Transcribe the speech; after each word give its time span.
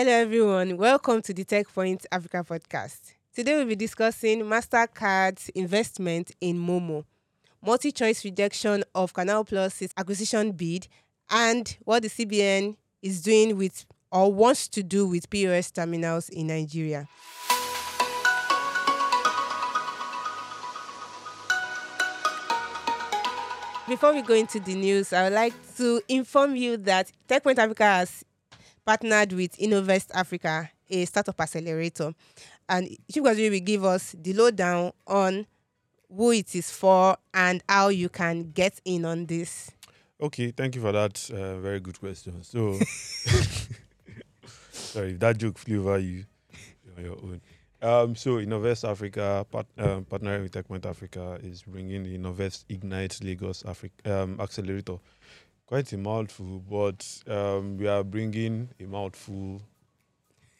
Hello, 0.00 0.12
everyone. 0.12 0.76
Welcome 0.76 1.22
to 1.22 1.34
the 1.34 1.44
Techpoint 1.44 2.06
Africa 2.12 2.44
podcast. 2.48 3.14
Today, 3.34 3.56
we'll 3.56 3.66
be 3.66 3.74
discussing 3.74 4.42
MasterCard's 4.42 5.48
investment 5.56 6.30
in 6.40 6.56
Momo, 6.56 7.04
MultiChoice 7.66 8.22
rejection 8.22 8.84
of 8.94 9.12
Canal 9.12 9.44
Plus's 9.44 9.90
acquisition 9.96 10.52
bid, 10.52 10.86
and 11.28 11.76
what 11.82 12.04
the 12.04 12.08
CBN 12.08 12.76
is 13.02 13.22
doing 13.22 13.56
with 13.56 13.86
or 14.12 14.32
wants 14.32 14.68
to 14.68 14.84
do 14.84 15.04
with 15.08 15.28
POS 15.30 15.72
terminals 15.72 16.28
in 16.28 16.46
Nigeria. 16.46 17.08
Before 23.88 24.14
we 24.14 24.22
go 24.22 24.34
into 24.34 24.60
the 24.60 24.76
news, 24.76 25.12
I 25.12 25.24
would 25.24 25.32
like 25.32 25.54
to 25.78 26.00
inform 26.08 26.54
you 26.54 26.76
that 26.76 27.10
TechPoint 27.28 27.58
Africa 27.58 27.82
has 27.82 28.24
partnered 28.88 29.34
with 29.34 29.54
Innovest 29.60 30.10
Africa, 30.14 30.70
a 30.88 31.04
startup 31.04 31.38
accelerator. 31.38 32.14
And 32.70 32.88
Chief 33.12 33.22
Gwazuri 33.22 33.50
will 33.50 33.60
give 33.60 33.84
us 33.84 34.14
the 34.18 34.32
lowdown 34.32 34.92
on 35.06 35.46
who 36.08 36.30
it 36.32 36.56
is 36.56 36.70
for 36.70 37.18
and 37.34 37.62
how 37.68 37.88
you 37.88 38.08
can 38.08 38.50
get 38.52 38.80
in 38.86 39.04
on 39.04 39.26
this. 39.26 39.70
Okay, 40.18 40.52
thank 40.52 40.74
you 40.74 40.80
for 40.80 40.92
that 40.92 41.30
uh, 41.30 41.58
very 41.58 41.80
good 41.80 42.00
question. 42.00 42.42
So, 42.42 42.78
sorry, 44.72 45.10
if 45.10 45.20
that 45.20 45.36
joke 45.36 45.58
flew 45.58 45.80
over 45.80 45.98
you, 45.98 46.24
on 46.96 47.04
your 47.04 47.18
own. 47.22 47.42
Um, 47.82 48.16
so 48.16 48.38
Innovest 48.38 48.86
Africa, 48.86 49.44
part, 49.50 49.66
um, 49.76 50.06
partnering 50.06 50.44
with 50.44 50.52
TechPoint 50.52 50.86
Africa, 50.86 51.38
is 51.42 51.62
bringing 51.62 52.04
the 52.04 52.14
Innovest 52.14 52.64
Ignite 52.70 53.22
Lagos 53.22 53.66
Africa 53.66 54.22
um, 54.22 54.40
Accelerator. 54.40 54.96
Quite 55.68 55.92
a 55.92 55.98
mouthful, 55.98 56.60
but 56.60 57.04
um, 57.26 57.76
we 57.76 57.86
are 57.86 58.02
bringing 58.02 58.70
a 58.80 58.84
mouthful 58.84 59.60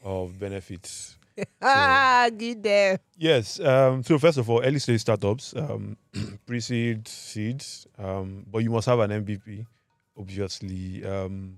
of 0.05 0.39
benefits. 0.39 1.17
ah, 1.63 2.29
good 2.37 2.63
there. 2.63 2.99
Yes. 3.17 3.59
Um, 3.59 4.03
so 4.03 4.19
first 4.19 4.37
of 4.37 4.51
all, 4.51 4.63
early 4.63 4.79
stage 4.79 5.01
startups, 5.01 5.57
um, 5.57 5.97
pre-seed, 6.47 7.09
seeds, 7.09 7.87
um, 7.99 8.45
but 8.53 8.59
you 8.59 8.69
must 8.69 8.87
have 8.87 8.99
an 8.99 9.25
MVP. 9.25 9.65
Obviously, 10.19 11.03
um, 11.07 11.57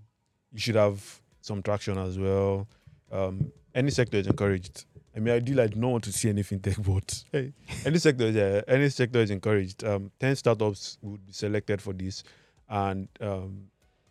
you 0.53 0.61
should 0.61 0.77
have 0.77 1.03
some 1.41 1.61
traction 1.61 1.99
as 1.99 2.21
well. 2.21 2.69
Um, 3.11 3.51
any 3.75 3.91
sector 3.91 4.19
is 4.19 4.29
encouraged. 4.29 4.85
I 5.17 5.19
mean, 5.19 5.35
I 5.35 5.41
do 5.41 5.55
like 5.55 5.75
not 5.75 5.89
want 5.91 6.05
to 6.05 6.13
see 6.13 6.29
any 6.29 6.45
fintech, 6.45 6.81
but 6.87 7.25
hey, 7.33 7.53
any 7.85 7.99
sector, 7.99 8.27
is, 8.27 8.37
uh, 8.37 8.63
any 8.69 8.91
sector 8.91 9.19
is 9.19 9.33
encouraged. 9.33 9.83
Um, 9.83 10.13
Ten 10.21 10.37
startups 10.37 10.99
would 11.03 11.27
be 11.27 11.33
selected 11.33 11.83
for 11.83 11.93
this, 11.93 12.23
and 12.71 13.09
um, 13.21 13.67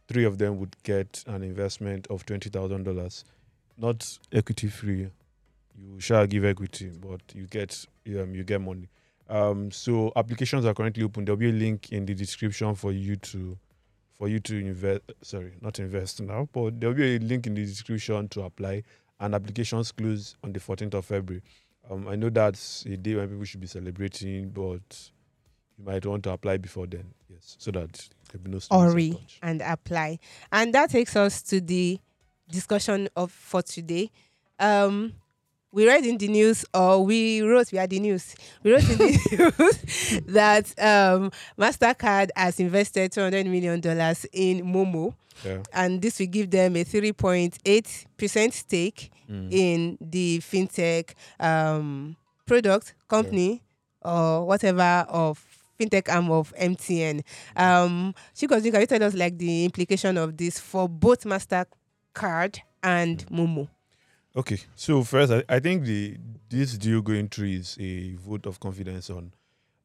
three 0.07 0.25
of 0.25 0.38
them 0.38 0.59
would 0.59 0.75
get 0.83 1.23
an 1.27 1.41
investment 1.41 2.05
of 2.07 2.25
twenty 2.25 2.49
thousand 2.49 2.83
dollars, 2.83 3.25
not 3.77 4.19
equity 4.31 4.67
free. 4.67 5.09
You 5.81 5.99
shall 5.99 6.27
give 6.27 6.45
equity, 6.45 6.91
but 6.99 7.21
you 7.33 7.47
get 7.47 7.85
um, 8.07 8.35
you 8.35 8.43
get 8.43 8.61
money. 8.61 8.89
Um, 9.30 9.71
so 9.71 10.11
applications 10.15 10.65
are 10.65 10.73
currently 10.73 11.03
open. 11.03 11.25
There'll 11.25 11.37
be 11.37 11.49
a 11.49 11.53
link 11.53 11.91
in 11.91 12.05
the 12.05 12.13
description 12.13 12.75
for 12.75 12.91
you 12.91 13.15
to 13.15 13.57
for 14.17 14.27
you 14.27 14.39
to 14.41 14.57
invest. 14.57 15.02
Sorry, 15.21 15.53
not 15.61 15.80
invest 15.80 16.21
now, 16.21 16.47
but 16.52 16.80
there'll 16.80 16.95
be 16.95 17.15
a 17.15 17.19
link 17.19 17.47
in 17.47 17.53
the 17.55 17.65
description 17.65 18.27
to 18.30 18.41
apply 18.41 18.83
and 19.19 19.35
applications 19.35 19.91
close 19.91 20.35
on 20.43 20.53
the 20.53 20.59
14th 20.59 20.93
of 20.93 21.05
February. 21.05 21.43
Um, 21.89 22.07
I 22.07 22.15
know 22.15 22.30
that's 22.30 22.85
a 22.85 22.95
day 22.95 23.15
when 23.15 23.27
people 23.27 23.45
should 23.45 23.59
be 23.59 23.67
celebrating, 23.67 24.49
but 24.49 25.11
you 25.77 25.85
might 25.85 26.05
want 26.05 26.23
to 26.23 26.31
apply 26.31 26.57
before 26.57 26.87
then, 26.87 27.05
yes, 27.30 27.55
so 27.57 27.71
that 27.71 28.07
no 28.45 28.59
strings 28.59 28.69
Hurry 28.94 29.09
attached. 29.11 29.39
and 29.44 29.61
apply. 29.61 30.19
And 30.52 30.73
that 30.73 30.89
takes 30.91 31.16
us 31.16 31.41
to 31.44 31.59
the 31.61 31.99
discussion 32.49 33.09
of 33.16 33.31
for 33.31 33.61
today. 33.61 34.11
Um, 34.59 35.13
we 35.71 35.86
read 35.88 36.03
in 36.05 36.17
the 36.17 36.27
news, 36.27 36.66
or 36.73 37.05
we 37.05 37.41
wrote, 37.41 37.71
we 37.71 37.77
had 37.77 37.91
the 37.91 37.99
news. 37.99 38.36
We 38.63 38.71
wrote 38.73 38.89
in 38.89 38.97
the 38.97 39.53
news 40.19 40.21
that 40.25 40.66
um, 40.80 41.31
Mastercard 41.59 42.30
has 42.36 42.59
invested 42.59 43.11
two 43.11 43.21
hundred 43.21 43.45
million 43.45 43.80
dollars 43.80 44.26
in 44.33 44.61
Momo, 44.65 45.14
Yeah. 45.45 45.61
and 45.71 46.02
this 46.02 46.17
will 46.20 46.26
give 46.27 46.49
them 46.49 46.76
a 46.76 46.83
three 46.83 47.14
point 47.14 47.58
eight 47.65 48.05
percent 48.17 48.53
stake 48.53 49.11
Mm. 49.30 49.52
in 49.53 49.98
the 50.02 50.39
fintech 50.39 51.14
um, 51.39 52.15
product 52.48 52.95
company 53.08 53.61
or 54.02 54.43
whatever 54.48 55.05
of 55.08 55.37
fintech 55.79 56.13
arm 56.13 56.29
of 56.31 56.53
MTN. 56.59 57.23
Um, 57.55 58.13
Chikozi, 58.35 58.71
can 58.71 58.81
you 58.81 58.87
tell 58.87 59.03
us 59.03 59.13
like 59.13 59.37
the 59.37 59.65
implication 59.65 60.17
of 60.17 60.35
this 60.37 60.59
for 60.59 60.89
both 60.89 61.23
Mastercard 61.23 62.59
and 62.83 63.25
Momo? 63.27 63.69
Okay, 64.35 64.59
so 64.75 65.03
first, 65.03 65.31
I, 65.31 65.43
I 65.49 65.59
think 65.59 65.83
the 65.83 66.17
this 66.49 66.77
deal 66.77 67.01
going 67.01 67.29
through 67.29 67.47
is 67.47 67.77
a 67.79 68.15
vote 68.15 68.45
of 68.45 68.59
confidence 68.59 69.09
on 69.09 69.33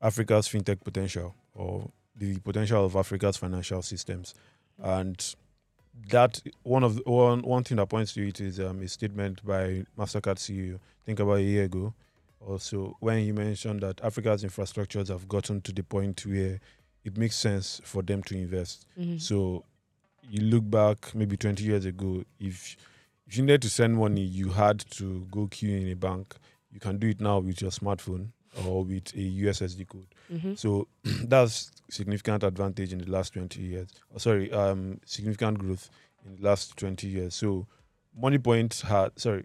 Africa's 0.02 0.48
fintech 0.48 0.82
potential 0.82 1.34
or 1.54 1.90
the 2.16 2.38
potential 2.40 2.84
of 2.84 2.96
Africa's 2.96 3.36
financial 3.36 3.82
systems, 3.82 4.34
and 4.82 5.34
that 6.10 6.42
one 6.62 6.82
of 6.84 6.96
the, 6.96 7.02
one 7.06 7.40
one 7.42 7.64
thing 7.64 7.76
that 7.78 7.88
points 7.88 8.12
to 8.14 8.26
it 8.26 8.40
is 8.40 8.60
um, 8.60 8.82
a 8.82 8.88
statement 8.88 9.44
by 9.44 9.84
Mastercard 9.98 10.36
CEO. 10.36 10.78
Think 11.06 11.20
about 11.20 11.38
a 11.38 11.42
year 11.42 11.64
ago, 11.64 11.94
also 12.46 12.96
when 13.00 13.18
he 13.24 13.32
mentioned 13.32 13.80
that 13.80 14.00
Africa's 14.02 14.44
infrastructures 14.44 15.08
have 15.08 15.28
gotten 15.28 15.60
to 15.62 15.72
the 15.72 15.82
point 15.82 16.24
where 16.26 16.60
it 17.04 17.16
makes 17.16 17.36
sense 17.36 17.80
for 17.84 18.02
them 18.02 18.22
to 18.24 18.34
invest. 18.36 18.86
Mhm. 18.98 19.20
So 19.20 19.64
you 20.28 20.42
look 20.42 20.68
back 20.70 21.14
maybe 21.14 21.36
20 21.36 21.64
years 21.64 21.84
ago, 21.84 22.24
if 22.40 22.76
if 23.26 23.36
you 23.38 23.42
needed 23.42 23.62
to 23.62 23.70
send 23.70 23.96
money, 23.96 24.20
you 24.22 24.50
had 24.50 24.80
to 24.90 25.26
go 25.30 25.46
queue 25.46 25.74
in 25.76 25.88
a 25.88 25.96
bank. 25.96 26.34
You 26.72 26.78
can 26.80 26.98
do 26.98 27.08
it 27.08 27.20
now 27.20 27.38
with 27.38 27.62
your 27.62 27.70
smartphone 27.70 28.28
or 28.66 28.84
with 28.84 29.14
a 29.14 29.20
USSD 29.20 29.86
code. 29.88 30.06
Mhm. 30.30 30.58
So 30.58 30.88
that's 31.04 31.70
significant 31.90 32.42
advantage 32.42 32.92
in 32.92 32.98
the 32.98 33.10
last 33.10 33.32
20 33.32 33.60
years. 33.62 33.88
Oh, 34.14 34.18
sorry, 34.18 34.52
um, 34.52 35.00
significant 35.06 35.58
growth 35.58 35.88
in 36.26 36.36
the 36.36 36.42
last 36.42 36.76
20 36.76 37.06
years. 37.08 37.34
So 37.34 37.66
Moniepoint 38.20 38.82
had 38.82 39.18
sorry, 39.18 39.44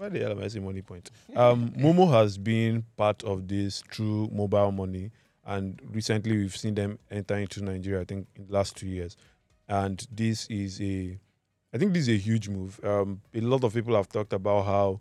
why 0.00 0.08
the 0.08 0.18
hell 0.18 0.30
am 0.32 0.42
I 0.42 0.48
saying 0.48 0.64
Moniepoint? 0.64 1.08
Um, 1.36 1.70
Momo 1.76 2.10
has 2.10 2.38
been 2.38 2.84
part 2.96 3.22
of 3.22 3.46
this 3.46 3.82
through 3.92 4.30
mobile 4.32 4.72
money, 4.72 5.10
and 5.44 5.78
recently 5.92 6.38
we've 6.38 6.56
seen 6.56 6.74
them 6.74 6.98
enter 7.10 7.36
into 7.36 7.62
Nigeria. 7.62 8.00
I 8.00 8.04
think 8.04 8.26
in 8.34 8.46
the 8.46 8.52
last 8.54 8.76
two 8.76 8.86
years, 8.88 9.18
and 9.68 10.04
this 10.10 10.46
is 10.46 10.80
a, 10.80 11.18
I 11.74 11.78
think 11.78 11.92
this 11.92 12.08
is 12.08 12.08
a 12.08 12.16
huge 12.16 12.48
move. 12.48 12.80
Um, 12.82 13.20
a 13.34 13.42
lot 13.42 13.62
of 13.62 13.74
people 13.74 13.94
have 13.94 14.08
talked 14.08 14.32
about 14.32 14.64
how 14.64 15.00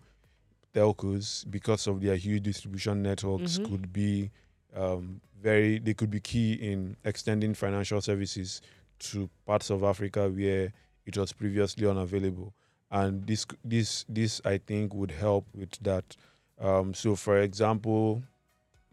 telcos, 0.73 1.49
because 1.49 1.87
of 1.87 2.01
their 2.01 2.17
huge 2.17 2.43
distribution 2.43 3.01
networks, 3.01 3.57
Mhm. 3.57 3.69
could 3.69 3.93
be 3.93 4.31
um, 4.75 5.21
very. 5.41 5.79
They 5.79 5.93
could 5.95 6.11
be 6.11 6.19
key 6.19 6.53
in 6.53 6.95
extending 7.05 7.53
financial 7.55 8.01
services 8.01 8.61
to 8.99 9.29
parts 9.45 9.69
of 9.71 9.81
Africa 9.83 10.29
where 10.29 10.73
it 11.05 11.17
was 11.17 11.31
previously 11.33 11.87
unavailable. 11.87 12.53
And 12.91 13.25
this, 13.27 13.45
this, 13.63 14.05
this, 14.09 14.41
I 14.45 14.57
think, 14.57 14.93
would 14.93 15.11
help 15.11 15.45
with 15.53 15.71
that. 15.81 16.15
Um, 16.59 16.93
so, 16.93 17.15
for 17.15 17.39
example, 17.39 18.23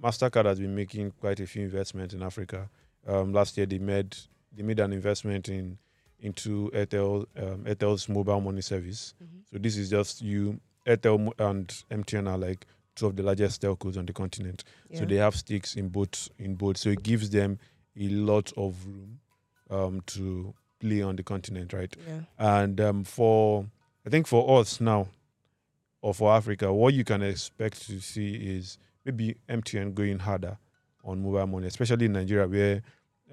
Mastercard 0.02 0.44
has 0.44 0.60
been 0.60 0.74
making 0.74 1.12
quite 1.20 1.40
a 1.40 1.46
few 1.46 1.62
investments 1.62 2.12
in 2.14 2.22
Africa. 2.22 2.68
Um, 3.06 3.32
last 3.32 3.56
year, 3.56 3.66
they 3.66 3.78
made 3.78 4.16
they 4.54 4.62
made 4.62 4.80
an 4.80 4.92
investment 4.92 5.48
in 5.48 5.78
into 6.20 6.70
Airtel 6.74 7.26
um, 7.38 7.64
Airtel's 7.64 8.08
mobile 8.08 8.40
money 8.40 8.60
service. 8.62 9.14
Mhm. 9.22 9.42
So 9.50 9.58
this 9.58 9.76
is 9.76 9.90
just 9.90 10.22
you. 10.22 10.60
Airtel 10.86 11.32
and 11.38 11.68
MTN 11.90 12.28
are 12.28 12.38
like 12.38 12.66
two 12.94 13.06
of 13.06 13.16
the 13.16 13.22
largest 13.22 13.62
telcos 13.62 13.96
on 13.98 14.06
the 14.06 14.12
continent. 14.12 14.64
So 14.92 15.04
they 15.04 15.16
have 15.16 15.34
stakes 15.34 15.74
in 15.76 15.88
both 15.88 16.28
in 16.38 16.54
both. 16.54 16.76
So 16.76 16.90
it 16.90 17.02
gives 17.02 17.30
them 17.30 17.58
a 17.98 18.08
lot 18.08 18.52
of 18.56 18.84
room 18.86 19.18
um, 19.70 20.02
to 20.06 20.54
play 20.80 21.02
on 21.02 21.16
the 21.16 21.22
continent, 21.22 21.72
right? 21.72 21.94
yeah. 22.06 22.20
And 22.38 22.80
um, 22.80 23.04
for 23.04 23.66
I 24.06 24.10
think 24.10 24.28
for 24.28 24.60
us 24.60 24.80
now, 24.80 25.08
or 26.00 26.14
for 26.14 26.32
Africa, 26.32 26.72
what 26.72 26.94
you 26.94 27.02
can 27.02 27.22
expect 27.22 27.86
to 27.88 28.00
see 28.00 28.34
is 28.34 28.78
maybe 29.04 29.36
MTN 29.48 29.94
going 29.94 30.20
harder 30.20 30.56
on 31.04 31.20
mobile 31.22 31.46
money, 31.48 31.66
especially 31.66 32.06
in 32.06 32.12
Nigeria, 32.12 32.46
where 32.46 32.82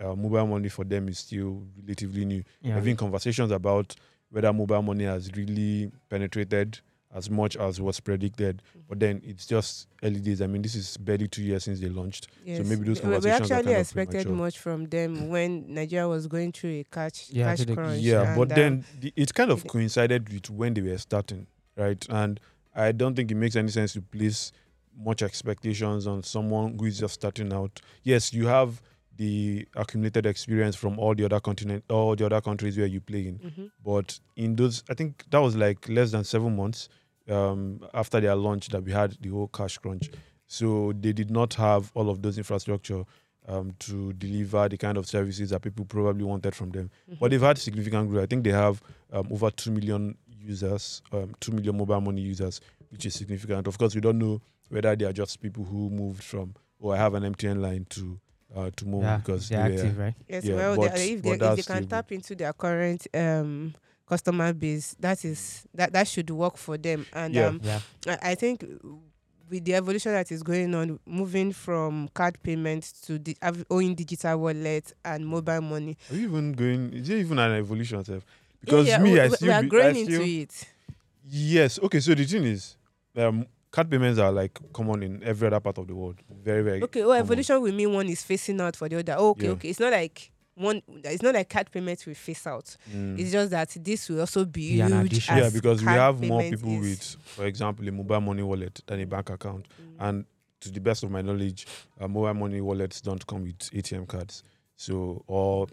uh, 0.01 0.15
mobile 0.15 0.47
money 0.47 0.69
for 0.69 0.83
them 0.83 1.07
is 1.09 1.19
still 1.19 1.61
relatively 1.79 2.25
new. 2.25 2.43
Yeah. 2.61 2.73
Having 2.73 2.95
conversations 2.97 3.51
about 3.51 3.95
whether 4.31 4.51
mobile 4.51 4.81
money 4.81 5.03
has 5.03 5.29
really 5.35 5.91
penetrated 6.09 6.79
as 7.15 7.29
much 7.29 7.55
as 7.57 7.79
was 7.79 7.99
predicted, 7.99 8.61
but 8.89 8.99
then 8.99 9.21
it's 9.23 9.45
just 9.45 9.87
early 10.03 10.19
days. 10.19 10.41
I 10.41 10.47
mean, 10.47 10.61
this 10.61 10.73
is 10.75 10.97
barely 10.97 11.27
two 11.27 11.43
years 11.43 11.63
since 11.65 11.79
they 11.79 11.89
launched. 11.89 12.27
Yes. 12.43 12.67
maybe 12.67 12.85
those 12.87 13.01
We- 13.01 13.09
we 13.09 13.13
conversations 13.13 13.51
are 13.51 13.53
actually 13.55 13.71
kind 13.71 13.79
expected 13.81 14.11
premature. 14.23 14.35
much 14.35 14.57
from 14.59 14.85
them 14.85 15.29
when 15.33 15.73
Nigeria 15.73 16.07
was 16.07 16.25
going 16.27 16.51
through 16.51 16.71
a 16.71 16.83
catch, 16.91 17.29
Yeah, 17.29 17.49
cash 17.51 17.59
to 17.59 17.65
the- 17.65 17.75
crunch. 17.75 17.99
Yeah, 18.01 18.35
but 18.35 18.51
um, 18.51 18.55
then 18.57 18.85
the, 18.99 19.13
it 19.15 19.33
kind 19.33 19.51
of 19.51 19.65
coincided 19.67 20.31
with 20.33 20.49
when 20.49 20.73
they 20.73 20.81
were 20.81 20.97
starting, 20.97 21.45
right? 21.77 22.03
And 22.09 22.39
I 22.75 22.91
don't 22.91 23.15
think 23.15 23.29
it 23.31 23.35
makes 23.35 23.55
any 23.55 23.69
sense 23.69 23.93
to 23.93 24.01
place 24.01 24.51
much 24.97 25.21
expectations 25.21 26.07
on 26.07 26.23
someone 26.23 26.77
who 26.79 26.85
is 26.85 26.99
just 26.99 27.13
starting 27.15 27.53
out. 27.53 27.79
Yes, 28.03 28.33
you 28.33 28.47
have 28.47 28.81
the 29.15 29.67
accumulated 29.75 30.25
experience 30.25 30.75
from 30.75 30.97
all 30.97 31.13
the 31.13 31.23
other 31.25 31.39
continent, 31.39 31.83
all 31.89 32.15
the 32.15 32.25
other 32.25 32.41
countries 32.41 32.75
where 32.77 32.87
you 32.87 32.99
play 32.99 33.27
in. 33.27 33.37
Mhm. 33.37 33.71
But 33.85 34.19
in 34.35 34.55
those, 34.55 34.83
I 34.89 34.95
think 34.95 35.23
that 35.29 35.37
was 35.37 35.55
like 35.55 35.87
less 35.87 36.09
than 36.11 36.23
seven 36.23 36.55
months 36.55 36.89
um, 37.29 37.79
after 37.93 38.19
their 38.19 38.35
launch 38.35 38.69
that 38.69 38.83
we 38.83 38.91
had 38.91 39.17
the 39.21 39.29
whole 39.29 39.47
cash 39.47 39.77
crunch. 39.77 40.09
So 40.47 40.93
they 40.99 41.13
did 41.13 41.31
not 41.31 41.53
have 41.55 41.91
all 41.95 42.09
of 42.09 42.21
those 42.21 42.37
infrastructure 42.37 43.03
um, 43.47 43.73
to 43.79 44.13
deliver 44.13 44.69
the 44.69 44.77
kind 44.77 44.97
of 44.97 45.07
services 45.07 45.49
that 45.49 45.61
people 45.61 45.85
probably 45.85 46.23
wanted 46.23 46.55
from 46.55 46.71
them. 46.71 46.89
But 47.19 47.31
they've 47.31 47.41
had 47.41 47.57
significant 47.57 48.09
growth. 48.09 48.23
I 48.23 48.27
think 48.27 48.43
they 48.43 48.51
have 48.51 48.81
um, 49.11 49.27
over 49.31 49.49
2 49.49 49.71
million 49.71 50.17
users, 50.39 51.01
um, 51.11 51.33
2 51.39 51.51
million 51.53 51.77
mobile 51.77 52.01
money 52.01 52.21
users, 52.21 52.61
which 52.89 53.05
is 53.05 53.15
significant. 53.15 53.67
Of 53.67 53.77
course, 53.77 53.95
we 53.95 54.01
don't 54.01 54.19
know 54.19 54.41
whether 54.69 54.95
they 54.95 55.05
are 55.05 55.13
just 55.13 55.41
people 55.41 55.63
who 55.63 55.89
moved 55.89 56.23
from, 56.23 56.53
oh, 56.81 56.91
I 56.91 56.97
have 56.97 57.13
an 57.15 57.23
MTN 57.33 57.59
line 57.61 57.85
to 57.91 58.19
uh, 58.55 58.69
to 58.75 58.85
Momo 58.85 59.01
yeah, 59.01 59.17
because 59.17 59.49
they're 59.49 59.63
they 59.67 59.75
were- 59.75 59.81
active, 59.81 59.97
right? 59.97 60.13
Yes, 60.27 60.43
Yeah, 60.45 60.55
well, 60.55 60.75
but- 60.75 60.93
they, 60.95 61.11
if, 61.13 61.23
but 61.23 61.39
they, 61.39 61.45
if 61.47 61.55
they 61.55 61.63
can 61.63 61.75
still 61.77 61.87
tap 61.87 62.11
into 62.11 62.35
their 62.35 62.53
current 62.53 63.07
um, 63.13 63.73
customer 64.05 64.53
base, 64.53 64.95
that 64.99 65.23
is 65.25 65.65
that 65.73 65.93
that 65.93 66.07
should 66.07 66.29
work 66.29 66.57
for 66.57 66.77
them. 66.77 67.05
And 67.13 67.33
Yeah. 67.33 67.47
um, 67.47 67.61
Yeah. 67.63 67.79
I, 68.07 68.31
I 68.31 68.35
think 68.35 68.63
with 69.49 69.65
the 69.65 69.75
evolution 69.75 70.11
that 70.13 70.31
is 70.31 70.41
going 70.43 70.73
on, 70.73 70.99
moving 71.05 71.51
from 71.53 72.09
card 72.13 72.41
payments 72.43 72.91
to 73.01 73.19
the 73.19 73.37
av- 73.43 73.65
owning 73.69 73.95
digital 73.95 74.37
wallet 74.39 74.93
and 75.05 75.27
mobile 75.27 75.61
money, 75.61 75.97
Are 76.11 76.15
you 76.15 76.27
even 76.29 76.53
going? 76.53 76.93
Is 76.93 77.09
it 77.09 77.19
even 77.19 77.39
an 77.39 77.51
evolution, 77.53 78.03
self? 78.03 78.25
Because 78.61 78.87
yeah, 78.87 78.97
me, 78.97 79.11
we, 79.13 79.19
I 79.19 79.27
still 79.29 79.47
we 79.47 79.53
are 79.53 79.61
be- 79.61 79.67
growing 79.67 80.05
still- 80.05 80.21
into 80.21 80.41
it. 80.41 80.67
Yes. 81.29 81.79
Okay. 81.79 81.99
So 81.99 82.13
the 82.15 82.25
thing 82.25 82.43
is, 82.45 82.75
um, 83.15 83.45
card 83.71 83.89
payments 83.89 84.19
are 84.19 84.31
like 84.31 84.57
common 84.73 85.03
in 85.03 85.23
every 85.23 85.47
other 85.47 85.59
part 85.59 85.77
of 85.77 85.87
the 85.87 85.95
world. 85.95 86.15
Very, 86.43 86.63
very. 86.63 86.81
Okay, 86.83 87.01
well, 87.01 87.09
common. 87.11 87.21
evolution 87.25 87.61
will 87.61 87.73
mean 87.73 87.93
one 87.93 88.07
is 88.09 88.23
facing 88.23 88.59
out 88.61 88.75
for 88.75 88.89
the 88.89 88.99
other. 88.99 89.15
Oh, 89.17 89.29
okay, 89.31 89.45
Yeah. 89.47 89.51
okay. 89.53 89.69
It's 89.69 89.79
not 89.79 89.91
like 89.93 90.31
one. 90.55 90.81
It's 91.03 91.21
not 91.23 91.35
like 91.35 91.49
card 91.49 91.71
payments 91.71 92.05
will 92.05 92.13
face 92.15 92.45
out. 92.47 92.75
Mm. 92.93 93.19
It's 93.19 93.31
just 93.31 93.51
that 93.51 93.69
this 93.79 94.09
will 94.09 94.19
also 94.21 94.45
be 94.45 94.73
Be 94.73 94.81
an 94.81 94.91
huge. 94.91 95.05
addition. 95.05 95.37
yeah, 95.37 95.43
as 95.45 95.53
because 95.53 95.81
we 95.81 95.87
have 95.91 96.21
more 96.21 96.41
people 96.43 96.71
is. 96.73 96.79
with, 96.81 97.17
for 97.25 97.45
example, 97.45 97.87
a 97.87 97.91
mobile 97.91 98.21
money 98.21 98.43
wallet 98.43 98.81
than 98.85 98.99
a 99.01 99.05
bank 99.05 99.29
account. 99.29 99.67
Mm. 99.81 99.95
And 100.09 100.25
to 100.61 100.71
the 100.71 100.79
best 100.79 101.03
of 101.03 101.11
my 101.11 101.21
knowledge, 101.21 101.65
uh, 101.99 102.07
mobile 102.07 102.33
money 102.33 102.61
wallets 102.61 103.01
don't 103.01 103.25
come 103.27 103.43
with 103.43 103.59
ATM 103.71 104.07
cards. 104.07 104.43
So, 104.75 105.23
or 105.27 105.67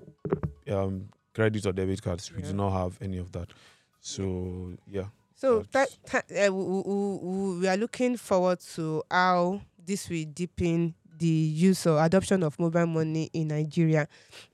um, 0.71 1.09
credit 1.35 1.65
or 1.67 1.73
debit 1.73 2.03
cards, 2.03 2.33
we 2.33 2.43
Yeah. 2.43 2.49
do 2.49 2.55
not 2.55 2.71
have 2.71 2.99
any 3.01 3.19
of 3.19 3.33
that. 3.33 3.49
So, 4.01 4.73
yeah. 4.87 5.07
So 5.35 5.65
that, 5.73 5.89
that 6.13 6.25
uh, 6.49 6.53
we, 6.53 6.65
we, 6.65 6.83
we- 6.83 7.59
we 7.61 7.69
are 7.69 7.77
looking 7.77 8.17
forward 8.17 8.61
to 8.75 9.03
how 9.11 9.61
this 9.85 10.09
will 10.09 10.25
deepen 10.27 10.95
the 11.21 11.27
use 11.29 11.87
or 11.87 12.03
adoption 12.05 12.43
of 12.43 12.59
mobile 12.59 12.87
money 12.87 13.31
in 13.33 13.49
Nigeria, 13.49 14.09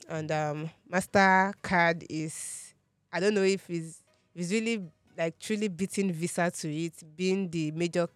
and 0.08 0.30
um, 0.30 0.70
Mastercard 0.92 2.04
is 2.10 2.74
I 3.12 3.20
don't 3.20 3.34
know 3.34 3.42
if 3.44 3.70
it's 3.70 4.02
it's 4.34 4.52
really 4.52 4.84
like 5.16 5.38
truly 5.38 5.68
beating 5.68 6.12
Visa 6.12 6.50
to 6.50 6.68
it, 6.70 6.92
being 7.16 7.48
the 7.50 7.70
major 7.72 8.06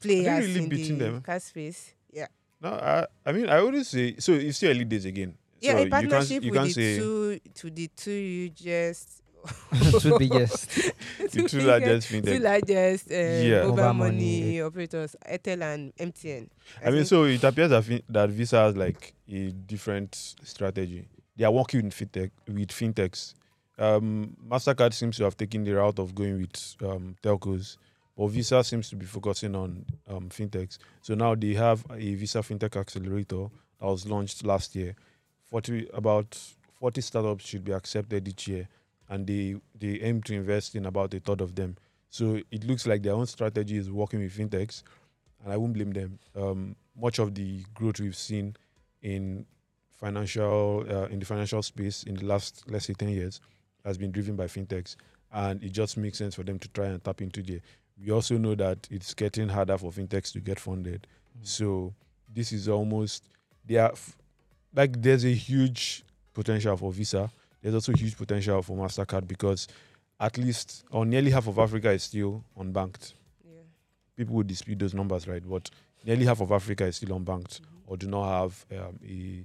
players 0.00 0.46
really 0.46 0.62
in 0.64 0.68
beating 0.68 0.98
the 0.98 1.04
them? 1.04 1.20
card 1.22 1.42
space. 1.42 1.94
Yeah, 2.12 2.26
No, 2.60 2.70
I, 2.70 3.06
I 3.24 3.32
mean, 3.32 3.48
I 3.48 3.58
always 3.58 3.88
say, 3.88 4.16
so 4.18 4.32
it's 4.32 4.56
still 4.56 4.70
early 4.70 4.84
days 4.84 5.04
again. 5.04 5.36
yeah, 5.60 5.72
so 5.72 5.78
a 5.78 5.84
you 5.84 5.90
can't, 5.90 6.10
partnership 6.10 6.42
you 6.44 6.50
with 6.50 6.62
the 6.62 6.70
say 6.72 6.96
two 6.98 7.38
to 7.54 7.70
the 7.70 7.88
two 7.96 8.10
you 8.12 8.48
just 8.50 9.19
Two 10.00 10.18
biggest. 10.18 10.70
the 11.32 11.46
two 11.48 11.60
largest 11.60 12.08
two 12.08 12.38
largest 12.38 13.10
uh, 13.10 13.14
Yeah. 13.14 13.62
mobile, 13.62 13.76
Mobile 13.76 13.92
money, 13.94 14.40
money. 14.40 14.60
operators, 14.60 15.16
Airtel 15.28 15.62
and 15.62 15.94
MTN. 15.96 16.48
I 16.82 16.86
mean, 16.86 16.94
think- 16.96 17.06
so 17.06 17.24
it 17.24 17.42
appears 17.44 17.70
that, 17.70 18.02
that 18.08 18.30
Visa 18.30 18.58
has 18.58 18.76
like 18.76 19.14
a 19.30 19.50
different 19.50 20.14
strategy. 20.42 21.08
They 21.36 21.44
are 21.44 21.52
working 21.52 21.84
with 21.84 21.94
fintech 21.94 22.30
with 22.46 22.68
fintechs. 22.68 23.34
Um, 23.78 24.36
Mastercard 24.46 24.92
seems 24.92 25.16
to 25.16 25.24
have 25.24 25.36
taken 25.36 25.64
the 25.64 25.72
route 25.72 25.98
of 25.98 26.14
going 26.14 26.38
with 26.38 26.76
um, 26.82 27.16
telcos, 27.22 27.78
but 28.16 28.26
Visa 28.28 28.62
seems 28.62 28.90
to 28.90 28.96
be 28.96 29.06
focusing 29.06 29.54
on 29.54 29.86
um, 30.08 30.28
fintechs. 30.28 30.76
So 31.00 31.14
now 31.14 31.34
they 31.34 31.54
have 31.54 31.82
a 31.90 32.14
Visa 32.14 32.38
FinTech 32.40 32.76
Accelerator 32.76 33.46
that 33.80 33.86
was 33.86 34.06
launched 34.06 34.44
last 34.44 34.74
year. 34.76 34.94
Forty 35.46 35.88
about 35.94 36.38
forty 36.78 37.00
startups 37.00 37.46
should 37.46 37.64
be 37.64 37.72
accepted 37.72 38.28
each 38.28 38.46
year, 38.48 38.68
and 39.10 39.26
they 39.26 39.56
they 39.78 40.00
aim 40.00 40.22
to 40.22 40.34
invest 40.34 40.74
in 40.74 40.86
about 40.86 41.12
a 41.12 41.20
third 41.20 41.42
of 41.42 41.54
them. 41.54 41.76
So 42.08 42.40
it 42.50 42.64
looks 42.64 42.86
like 42.86 43.02
their 43.02 43.12
own 43.12 43.26
strategy 43.26 43.76
is 43.76 43.90
working 43.90 44.20
with 44.20 44.36
fintechs, 44.36 44.82
and 45.44 45.52
I 45.52 45.56
won't 45.56 45.74
blame 45.74 45.92
them. 45.92 46.18
Um, 46.34 46.76
much 46.96 47.18
of 47.18 47.34
the 47.34 47.62
growth 47.74 48.00
we've 48.00 48.16
seen 48.16 48.56
in 49.02 49.44
financial 50.00 50.84
uh, 50.88 51.06
in 51.06 51.18
the 51.18 51.26
financial 51.26 51.62
space 51.62 52.04
in 52.04 52.14
the 52.14 52.24
last 52.24 52.64
let's 52.68 52.86
say 52.86 52.94
10 52.94 53.10
years 53.10 53.40
has 53.84 53.98
been 53.98 54.10
driven 54.10 54.34
by 54.34 54.44
fintechs 54.46 54.96
and 55.32 55.62
it 55.62 55.72
just 55.72 55.96
makes 55.98 56.18
sense 56.18 56.34
for 56.34 56.42
them 56.42 56.58
to 56.58 56.68
try 56.68 56.86
and 56.86 57.04
tap 57.04 57.20
into 57.20 57.42
there 57.42 57.60
we 58.02 58.10
also 58.10 58.38
know 58.38 58.54
that 58.54 58.78
it's 58.90 59.12
getting 59.12 59.48
harder 59.48 59.76
for 59.76 59.90
fintechs 59.90 60.32
to 60.32 60.40
get 60.40 60.58
funded 60.58 61.06
so 61.42 61.92
this 62.32 62.50
is 62.50 62.66
almost 62.66 63.24
they 63.66 63.76
are 63.76 63.92
f- 63.92 64.16
like 64.74 65.00
there's 65.02 65.24
a 65.24 65.34
huge 65.34 66.02
potential 66.32 66.76
for 66.78 66.92
visa 66.92 67.30
there's 67.62 67.74
also 67.74 67.92
huge 67.92 68.16
potential 68.16 68.62
for 68.62 68.76
mastercard 68.76 69.26
because 69.26 69.68
at 70.18 70.36
least 70.38 70.84
or 70.90 71.04
nearly 71.04 71.30
half 71.30 71.46
of 71.46 71.58
africa 71.58 71.90
is 71.90 72.02
still 72.02 72.44
unbanked 72.58 73.14
yeah. 73.44 73.60
people 74.16 74.36
would 74.36 74.46
dispute 74.46 74.78
those 74.78 74.94
numbers, 74.94 75.26
right? 75.26 75.42
But 75.48 75.70
nearly 76.04 76.26
half 76.26 76.40
of 76.40 76.52
Africa 76.52 76.84
is 76.84 76.96
still 76.96 77.18
unbanked 77.18 77.60
or 77.86 77.96
do 77.96 78.06
not 78.06 78.28
have 78.28 78.66
um, 78.72 78.98
a, 79.04 79.44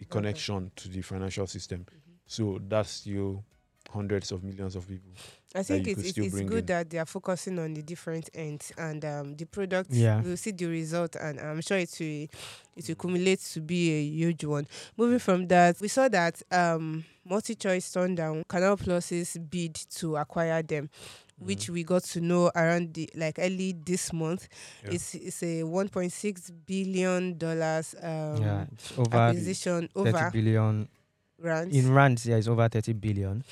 a 0.00 0.04
connection 0.06 0.70
to 0.76 0.88
the 0.88 1.02
financial 1.02 1.46
system. 1.46 1.86
So 2.26 2.60
that's 2.68 2.90
still 2.90 3.44
hundreds 3.92 4.32
of 4.32 4.42
millions 4.44 4.76
of 4.76 4.86
people. 4.88 5.10
I 5.54 5.64
think 5.64 5.86
you 5.86 5.92
it's, 5.92 6.10
it's, 6.10 6.18
it's 6.18 6.40
good 6.42 6.58
in. 6.60 6.66
that 6.66 6.90
they 6.90 6.98
are 6.98 7.06
focusing 7.06 7.58
on 7.58 7.74
the 7.74 7.82
different 7.82 8.30
ends 8.34 8.72
and 8.78 9.04
um, 9.04 9.34
the 9.34 9.46
product. 9.46 9.90
Yeah. 9.90 10.20
We'll 10.20 10.36
see 10.36 10.52
the 10.52 10.66
result, 10.66 11.16
and 11.16 11.40
I'm 11.40 11.60
sure 11.60 11.76
it 11.78 11.94
will 11.98 12.28
it 12.76 12.86
will 12.86 12.92
accumulate 12.92 13.40
to 13.52 13.60
be 13.60 13.90
a 13.92 14.02
huge 14.02 14.44
one. 14.44 14.66
Moving 14.96 15.18
from 15.18 15.48
that, 15.48 15.80
we 15.80 15.88
saw 15.88 16.08
that 16.08 16.40
um, 16.52 17.04
MultiChoice 17.28 17.92
turned 17.92 18.18
down 18.18 18.44
Canal 18.48 18.76
Plus's 18.76 19.36
bid 19.38 19.74
to 19.74 20.16
acquire 20.16 20.62
them, 20.62 20.88
which 21.38 21.68
we 21.68 21.82
got 21.82 22.04
to 22.04 22.20
know 22.20 22.50
around 22.54 22.94
the 22.94 23.10
like 23.16 23.38
early 23.40 23.72
this 23.72 24.12
month. 24.12 24.46
Yeah. 24.84 24.90
It's 24.92 25.14
it's 25.16 25.42
a 25.42 25.62
1.6 25.62 26.52
billion 26.64 27.38
dollars 27.38 27.96
um, 28.00 28.36
yeah, 28.36 28.64
it's 28.72 28.96
over 28.96 29.16
acquisition 29.16 29.88
30 29.96 30.08
over 30.08 30.30
billion. 30.32 30.88
grants. 31.40 31.74
In 31.74 31.92
rands, 31.92 32.26
yeah, 32.26 32.36
it's 32.36 32.46
over 32.48 32.68
30 32.68 32.92
billion. 32.92 33.42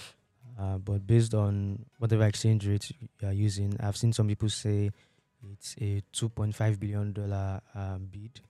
Uh, 0.58 0.76
but 0.78 1.06
based 1.06 1.34
on 1.34 1.84
whatever 1.99 2.25
exchange 2.25 2.66
rate 2.66 2.90
you 3.20 3.28
are 3.28 3.32
using, 3.32 3.76
I've 3.81 3.96
seen 3.96 4.12
some 4.12 4.26
people 4.26 4.49
say 4.49 4.90
it's 5.52 5.77
a 5.81 6.03
2.5 6.12 6.81
billion 6.81 7.12
dollar 7.12 7.60
um, 7.74 8.08
bid, 8.10 8.41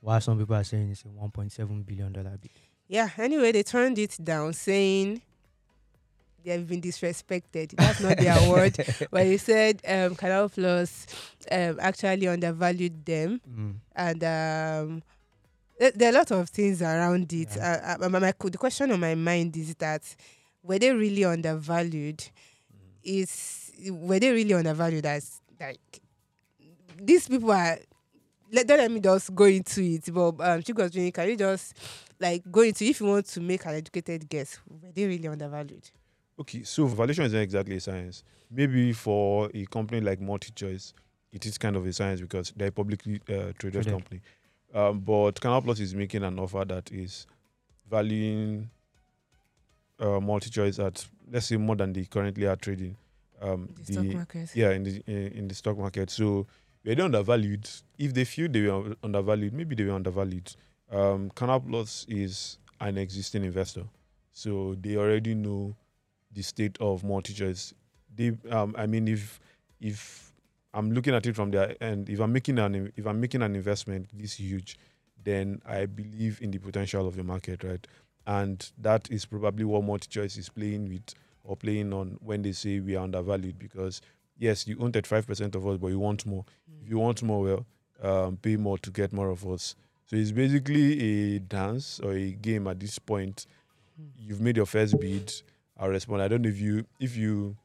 while 0.00 0.20
some 0.20 0.38
people 0.38 0.56
are 0.56 0.64
saying 0.64 0.90
it's 0.90 1.02
a 1.02 1.08
1.7 1.08 1.86
billion 1.86 2.12
dollar 2.12 2.38
bid. 2.40 2.52
Yeah, 2.88 3.10
anyway, 3.18 3.52
they 3.52 3.62
turned 3.62 3.98
it 3.98 4.16
down 4.22 4.54
saying 4.54 5.20
they 6.44 6.52
have 6.52 6.66
been 6.66 6.80
disrespected. 6.80 7.76
That's 7.76 8.00
not 8.00 8.16
their 8.16 8.50
word. 8.50 8.76
But 9.10 9.24
they 9.24 9.36
said 9.36 9.82
um, 9.86 10.14
Canal 10.14 10.48
Plus 10.48 11.06
um, 11.50 11.78
actually 11.80 12.26
undervalued 12.26 13.04
them. 13.04 13.40
Mm. 13.48 13.74
And 13.94 14.24
um, 14.24 15.02
there, 15.78 15.92
there 15.92 16.08
are 16.08 16.16
a 16.16 16.18
lot 16.18 16.30
of 16.30 16.48
things 16.48 16.80
around 16.80 17.32
it. 17.32 17.56
Uh, 17.56 17.96
uh, 18.00 18.08
my, 18.08 18.18
my, 18.18 18.32
the 18.38 18.58
question 18.58 18.90
on 18.90 19.00
my 19.00 19.14
mind 19.14 19.56
is 19.56 19.74
that 19.76 20.02
were 20.62 20.78
they 20.78 20.92
really 20.92 21.24
undervalued? 21.24 22.24
Is 23.02 23.72
were 23.90 24.18
they 24.18 24.30
really 24.30 24.54
undervalued 24.54 25.06
as 25.06 25.40
like 25.58 26.00
these 27.00 27.28
people 27.28 27.50
are 27.50 27.78
let, 28.52 28.66
don't 28.66 28.78
let 28.78 28.90
me 28.90 29.00
just 29.00 29.34
go 29.34 29.44
into 29.44 29.80
it 29.82 30.12
but 30.12 30.28
um 30.28 30.60
Chigos 30.62 30.90
Junior, 30.90 31.10
can 31.12 31.28
you 31.30 31.36
just 31.36 31.74
like 32.18 32.42
go 32.50 32.60
into 32.60 32.84
if 32.84 33.00
you 33.00 33.06
want 33.06 33.24
to 33.26 33.40
make 33.40 33.64
an 33.64 33.74
educated 33.74 34.28
guess 34.28 34.58
were 34.82 34.92
they 34.92 35.06
really 35.06 35.28
undervalued 35.28 35.88
Okay, 36.40 36.62
so 36.62 36.86
valuation 36.86 37.24
is 37.24 37.34
not 37.34 37.40
exactly 37.40 37.76
a 37.76 37.80
science. 37.80 38.24
Maybe 38.50 38.94
for 38.94 39.50
a 39.52 39.66
company 39.66 40.00
like 40.00 40.20
MultiChoice, 40.20 40.94
it 41.32 41.44
is 41.44 41.58
kind 41.58 41.76
of 41.76 41.86
a 41.86 41.92
science 41.92 42.22
because 42.22 42.54
they're 42.56 42.68
a 42.68 42.72
publicly 42.72 43.20
uh, 43.28 43.52
traded 43.58 43.82
Traded. 43.82 43.92
company. 43.92 44.20
Um, 44.72 45.00
but 45.00 45.38
Canal 45.38 45.60
Plus 45.60 45.80
is 45.80 45.94
making 45.94 46.22
an 46.22 46.38
offer 46.38 46.64
that 46.64 46.90
is 46.92 47.26
valuing 47.90 48.70
uh, 50.00 50.18
MultiChoice 50.20 50.84
at 50.84 51.06
let's 51.30 51.46
say 51.46 51.56
more 51.56 51.76
than 51.76 51.92
they 51.92 52.04
currently 52.04 52.46
are 52.46 52.56
trading. 52.56 52.96
Um, 53.40 53.70
the, 53.86 53.92
stock 53.92 54.04
market. 54.04 54.50
yeah 54.54 54.70
in 54.70 54.84
the 54.84 55.02
in, 55.06 55.32
in 55.32 55.48
the 55.48 55.54
stock 55.54 55.78
market. 55.78 56.10
So 56.10 56.46
were 56.84 56.94
they 56.94 57.02
undervalued. 57.02 57.68
If 57.98 58.14
they 58.14 58.24
feel 58.24 58.48
they 58.48 58.66
were 58.66 58.96
undervalued 59.02 59.52
maybe 59.54 59.74
they 59.74 59.84
were 59.84 59.94
undervalued. 59.94 60.54
Um 60.90 61.30
canal 61.34 61.60
plus 61.60 62.06
is 62.08 62.58
an 62.80 62.98
existing 62.98 63.44
investor. 63.44 63.84
So 64.32 64.76
they 64.80 64.96
already 64.96 65.34
know 65.34 65.76
the 66.32 66.42
state 66.42 66.76
of 66.80 67.02
MultiChoice. 67.02 67.74
They 68.14 68.36
um 68.50 68.74
i 68.76 68.86
mean 68.86 69.08
if 69.08 69.40
if 69.80 70.32
i'm 70.74 70.92
looking 70.92 71.14
at 71.14 71.24
it 71.26 71.34
from 71.34 71.50
their 71.50 71.74
end 71.82 72.08
if 72.10 72.20
i'm 72.20 72.32
making 72.32 72.58
an 72.58 72.92
if 72.96 73.06
i'm 73.06 73.20
making 73.20 73.42
an 73.42 73.56
investment 73.56 74.08
this 74.12 74.34
huge 74.34 74.76
then 75.24 75.60
I 75.66 75.86
believe 75.86 76.40
in 76.42 76.50
the 76.50 76.58
potential 76.58 77.06
of 77.06 77.16
the 77.16 77.24
market, 77.24 77.64
right? 77.64 77.86
And 78.26 78.70
that 78.78 79.10
is 79.10 79.24
probably 79.24 79.64
what 79.64 79.82
MultiChoice 79.82 80.38
is 80.38 80.48
playing 80.48 80.88
with 80.88 81.14
or 81.44 81.56
playing 81.56 81.92
on 81.92 82.18
when 82.20 82.42
they 82.42 82.52
say 82.52 82.80
we 82.80 82.96
are 82.96 83.04
undervalued 83.04 83.58
because 83.58 84.00
yes, 84.38 84.66
you 84.66 84.76
own 84.80 84.92
35% 84.92 85.54
of 85.54 85.66
us, 85.66 85.78
but 85.78 85.88
you 85.88 85.98
want 85.98 86.26
more. 86.26 86.44
If 86.82 86.90
you 86.90 86.98
want 86.98 87.22
more, 87.22 87.42
well, 87.42 87.66
um, 88.02 88.36
pay 88.36 88.56
more 88.56 88.78
to 88.78 88.90
get 88.90 89.12
more 89.12 89.30
of 89.30 89.46
us. 89.46 89.74
So 90.06 90.16
it's 90.16 90.32
basically 90.32 91.36
a 91.36 91.38
dance 91.38 92.00
or 92.00 92.12
a 92.12 92.32
game 92.32 92.66
at 92.66 92.80
this 92.80 92.98
point. 92.98 93.46
You've 94.18 94.40
made 94.40 94.56
your 94.56 94.66
first 94.66 94.98
bid. 94.98 95.32
I'll 95.78 95.88
respond. 95.88 96.22
I 96.22 96.28
don't 96.28 96.42
know 96.42 96.48
if 96.48 96.58
you 96.58 96.84
if 96.98 97.16
you 97.16 97.56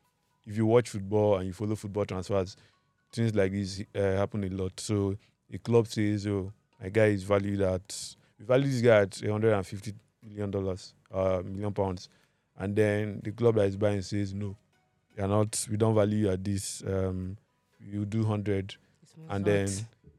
if 0.46 0.56
you 0.56 0.66
watch 0.66 0.90
football 0.90 1.38
and 1.38 1.48
you 1.48 1.54
follow 1.54 1.76
football 1.76 2.06
transfers, 2.06 2.56
things 3.12 3.34
like 3.34 3.52
this 3.52 3.82
uh, 3.96 4.00
happen 4.00 4.44
a 4.44 4.50
lot. 4.50 4.80
So 4.80 5.16
a 5.52 5.58
club 5.58 5.88
says, 5.88 6.28
"Oh, 6.28 6.52
my 6.82 6.90
guy 6.90 7.06
is 7.06 7.24
valued 7.24 7.62
at 7.62 8.16
we 8.38 8.46
value 8.46 8.70
this 8.70 8.82
guy 8.82 9.02
at 9.02 9.16
150 9.24 9.94
million 10.26 10.52
dollars, 10.52 10.94
uh, 11.14 11.42
million 11.46 11.74
pounds," 11.74 12.10
and 12.58 12.76
then 12.76 13.22
the 13.24 13.32
club 13.32 13.56
that 13.56 13.68
is 13.68 13.78
buying 13.78 14.02
says, 14.02 14.34
"No, 14.34 14.56
you're 15.18 15.28
not. 15.28 15.66
We 15.70 15.78
don't 15.78 15.96
value 15.96 16.18
you 16.26 16.30
at 16.32 16.44
this. 16.44 16.84
Um, 16.86 17.38
you 17.80 18.06
do 18.06 18.20
100." 18.24 18.76
It's 19.04 19.16
more 19.18 19.28
and 19.30 19.46
then 19.46 19.68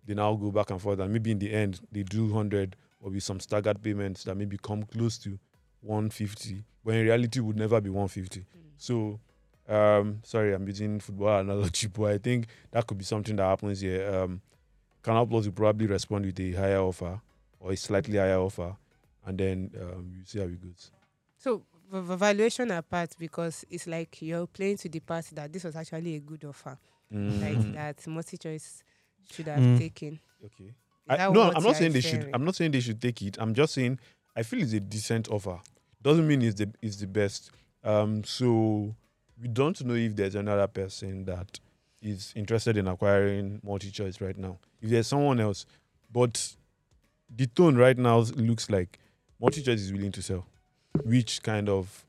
they 0.06 0.14
now 0.14 0.34
go 0.34 0.50
back 0.50 0.70
and 0.70 0.80
forth 0.80 1.00
and 1.00 1.12
maybe 1.12 1.32
in 1.32 1.38
the 1.38 1.52
end 1.52 1.80
they 1.90 2.02
do 2.04 2.26
100 2.26 2.76
or 3.00 3.10
with 3.10 3.22
some 3.24 3.40
staggered 3.40 3.82
payments 3.82 4.22
that 4.24 4.36
maybe 4.36 4.56
come 4.62 4.84
close 4.84 5.18
to 5.18 5.38
150 5.82 6.62
but 6.84 6.94
in 6.94 7.04
reality 7.04 7.40
would 7.40 7.56
never 7.56 7.80
be 7.80 7.90
150 7.90 8.44
so 8.76 9.18
um 9.68 10.20
sorry 10.22 10.54
i'm 10.54 10.66
using 10.66 11.00
football 11.00 11.40
analogy 11.40 11.88
but 11.88 12.04
i 12.12 12.18
think 12.18 12.46
that 12.70 12.86
could 12.86 12.98
be 12.98 13.04
something 13.04 13.34
that 13.36 13.44
happens 13.44 13.80
here 13.80 14.08
um 14.14 14.40
canal 15.02 15.26
plus 15.26 15.46
will 15.46 15.52
probably 15.52 15.86
respond 15.86 16.24
with 16.24 16.38
a 16.40 16.52
higher 16.52 16.78
offer 16.80 17.20
or 17.58 17.72
a 17.72 17.76
slightly 17.76 18.16
higher 18.18 18.38
offer 18.38 18.76
and 19.26 19.38
then 19.38 19.70
um, 19.80 20.12
you 20.16 20.24
see 20.24 20.38
how 20.38 20.44
it 20.46 20.60
goes 20.62 20.90
So 21.38 21.62
the 21.90 22.00
v- 22.00 22.16
valuation 22.16 22.70
apart, 22.70 23.10
because 23.18 23.64
it's 23.70 23.86
like 23.86 24.20
you're 24.22 24.46
playing 24.46 24.78
to 24.78 24.88
the 24.88 25.00
party 25.00 25.34
that 25.36 25.52
this 25.52 25.64
was 25.64 25.76
actually 25.76 26.14
a 26.16 26.20
good 26.20 26.44
offer, 26.44 26.78
like 27.10 27.58
Mhm. 27.58 27.74
that 27.74 27.96
MultiChoice 27.98 28.82
should 29.30 29.46
have 29.48 29.60
Mm. 29.62 29.78
taken. 29.78 30.20
okay 30.44 30.74
I, 31.08 31.30
no, 31.30 31.52
I'm 31.52 31.62
not 31.62 31.76
saying 31.76 31.92
they 31.92 32.00
should. 32.00 32.30
I'm 32.34 32.44
not 32.44 32.56
saying 32.56 32.72
they 32.72 32.80
should 32.80 33.00
take 33.00 33.22
it. 33.22 33.36
I'm 33.38 33.54
just 33.54 33.74
saying 33.74 34.00
I 34.34 34.42
feel 34.42 34.60
it's 34.62 34.72
a 34.72 34.80
decent 34.80 35.28
offer. 35.28 35.60
Doesn't 36.02 36.26
mean 36.26 36.42
it's 36.42 36.56
the 36.58 36.68
it's 36.82 36.96
the 36.96 37.06
best. 37.06 37.52
Um, 37.84 38.24
so 38.24 38.94
we 39.40 39.46
don't 39.46 39.80
know 39.84 39.94
if 39.94 40.16
there's 40.16 40.34
another 40.34 40.66
person 40.66 41.24
that 41.26 41.60
is 42.02 42.32
interested 42.34 42.76
in 42.76 42.88
acquiring 42.88 43.60
MultiChoice 43.64 44.20
right 44.20 44.36
now. 44.36 44.58
If 44.82 44.90
there's 44.90 45.06
someone 45.06 45.38
else, 45.38 45.64
but 46.12 46.56
the 47.34 47.46
tone 47.46 47.76
right 47.76 47.96
now 47.96 48.18
looks 48.18 48.68
like 48.68 48.98
MultiChoice 49.40 49.74
is 49.74 49.92
willing 49.92 50.12
to 50.12 50.22
sell, 50.22 50.46
which 51.04 51.42
kind 51.42 51.68
of 51.68 52.04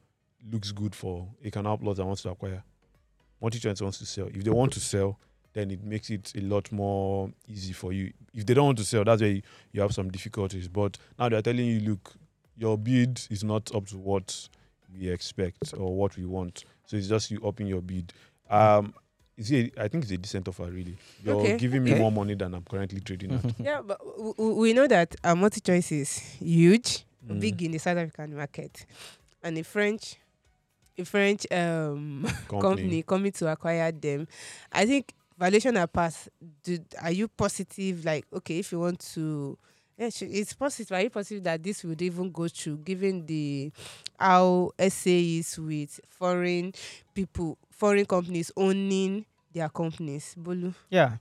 looks 0.51 0.71
good 0.71 0.95
for 0.95 1.27
a 1.43 1.51
canal 1.51 1.77
plus 1.77 1.97
that 1.97 2.05
wants 2.05 2.21
to 2.23 2.29
acquire. 2.29 2.63
MultiChoice 3.41 3.81
wants 3.81 3.99
to 3.99 4.05
sell. 4.05 4.27
If 4.27 4.43
they 4.43 4.49
want 4.49 4.73
to 4.73 4.79
sell, 4.79 5.19
then 5.53 5.71
it 5.71 5.83
makes 5.83 6.09
it 6.09 6.31
a 6.35 6.41
lot 6.41 6.71
more 6.71 7.29
easy 7.47 7.73
for 7.73 7.91
you. 7.91 8.11
If 8.33 8.45
they 8.45 8.53
don't 8.53 8.65
want 8.67 8.77
to 8.79 8.83
sell, 8.85 9.03
that's 9.03 9.21
where 9.21 9.31
you, 9.31 9.41
you 9.71 9.81
have 9.81 9.91
some 9.93 10.09
difficulties. 10.09 10.67
But 10.67 10.97
now 11.19 11.29
they're 11.29 11.41
telling 11.41 11.65
you, 11.65 11.79
look, 11.81 12.13
your 12.55 12.77
bid 12.77 13.21
is 13.29 13.43
not 13.43 13.73
up 13.75 13.87
to 13.87 13.97
what 13.97 14.47
we 14.97 15.09
expect 15.09 15.73
or 15.77 15.95
what 15.95 16.15
we 16.17 16.25
want. 16.25 16.63
So 16.85 16.95
it's 16.97 17.07
just 17.07 17.29
you 17.31 17.41
upping 17.45 17.67
your 17.67 17.81
bid. 17.81 18.13
Um, 18.49 18.93
is 19.35 19.51
it, 19.51 19.77
I 19.77 19.87
think 19.87 20.03
it's 20.03 20.11
a 20.11 20.17
decent 20.17 20.47
offer, 20.47 20.63
really. 20.65 20.97
You're 21.23 21.35
Okay, 21.35 21.57
giving 21.57 21.83
me 21.83 21.91
okay. 21.91 21.99
more 22.01 22.11
money 22.11 22.33
than 22.33 22.53
I'm 22.55 22.63
currently 22.63 22.99
trading 23.01 23.33
at. 23.33 23.43
Yeah, 23.59 23.81
but 23.81 23.99
we 24.39 24.73
know 24.73 24.87
that 24.87 25.15
uh, 25.23 25.35
MultiChoice 25.35 25.91
is 25.91 26.17
huge, 26.17 27.03
Mm. 27.25 27.39
big 27.39 27.61
in 27.63 27.71
the 27.71 27.77
South 27.77 27.97
African 27.97 28.35
market, 28.35 28.85
and 29.43 29.57
a 29.57 29.63
French, 29.63 30.15
a 30.97 31.05
French 31.05 31.45
um, 31.51 32.27
company. 32.47 33.03
coming 33.03 33.31
to 33.33 33.51
acquire 33.51 33.91
them. 33.91 34.27
I 34.71 34.85
think 34.85 35.13
valuation 35.37 35.77
apart, 35.77 36.13
do, 36.63 36.79
are 37.01 37.11
you 37.11 37.27
positive? 37.27 38.05
Like, 38.05 38.25
okay, 38.33 38.59
if 38.59 38.71
you 38.71 38.79
want 38.79 38.99
to, 39.13 39.57
yeah, 39.97 40.09
it's 40.21 40.53
positive. 40.53 40.95
Are 40.95 41.01
you 41.01 41.09
positive 41.09 41.43
that 41.43 41.63
this 41.63 41.83
would 41.83 42.01
even 42.01 42.31
go 42.31 42.47
through, 42.47 42.77
given 42.77 43.25
the 43.25 43.71
how 44.19 44.71
SA 44.79 45.09
is 45.09 45.57
with 45.59 45.99
foreign 46.07 46.73
people, 47.13 47.57
foreign 47.71 48.05
companies 48.05 48.51
owning 48.55 49.25
their 49.53 49.69
companies? 49.69 50.35
Bolu. 50.39 50.73
Yeah, 50.89 51.17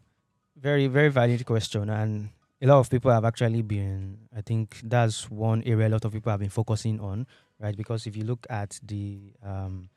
very 0.57 0.87
very 0.89 1.09
valid 1.09 1.45
question, 1.47 1.89
and 1.91 2.29
a 2.63 2.67
lot 2.67 2.79
of 2.79 2.91
people 2.91 3.11
have 3.11 3.25
actually 3.25 3.63
been. 3.63 4.19
I 4.37 4.41
think 4.41 4.81
that's 4.83 5.31
one 5.31 5.63
area 5.67 5.89
a 5.89 5.91
lot 5.91 6.05
of 6.05 6.13
people 6.13 6.31
have 6.31 6.41
been 6.41 6.51
focusing 6.51 7.01
on, 7.01 7.27
right? 7.61 7.77
Because 7.77 8.07
if 8.07 8.17
you 8.17 8.25
look 8.25 8.47
at 8.49 8.79
the 8.83 9.19
um, 9.45 9.89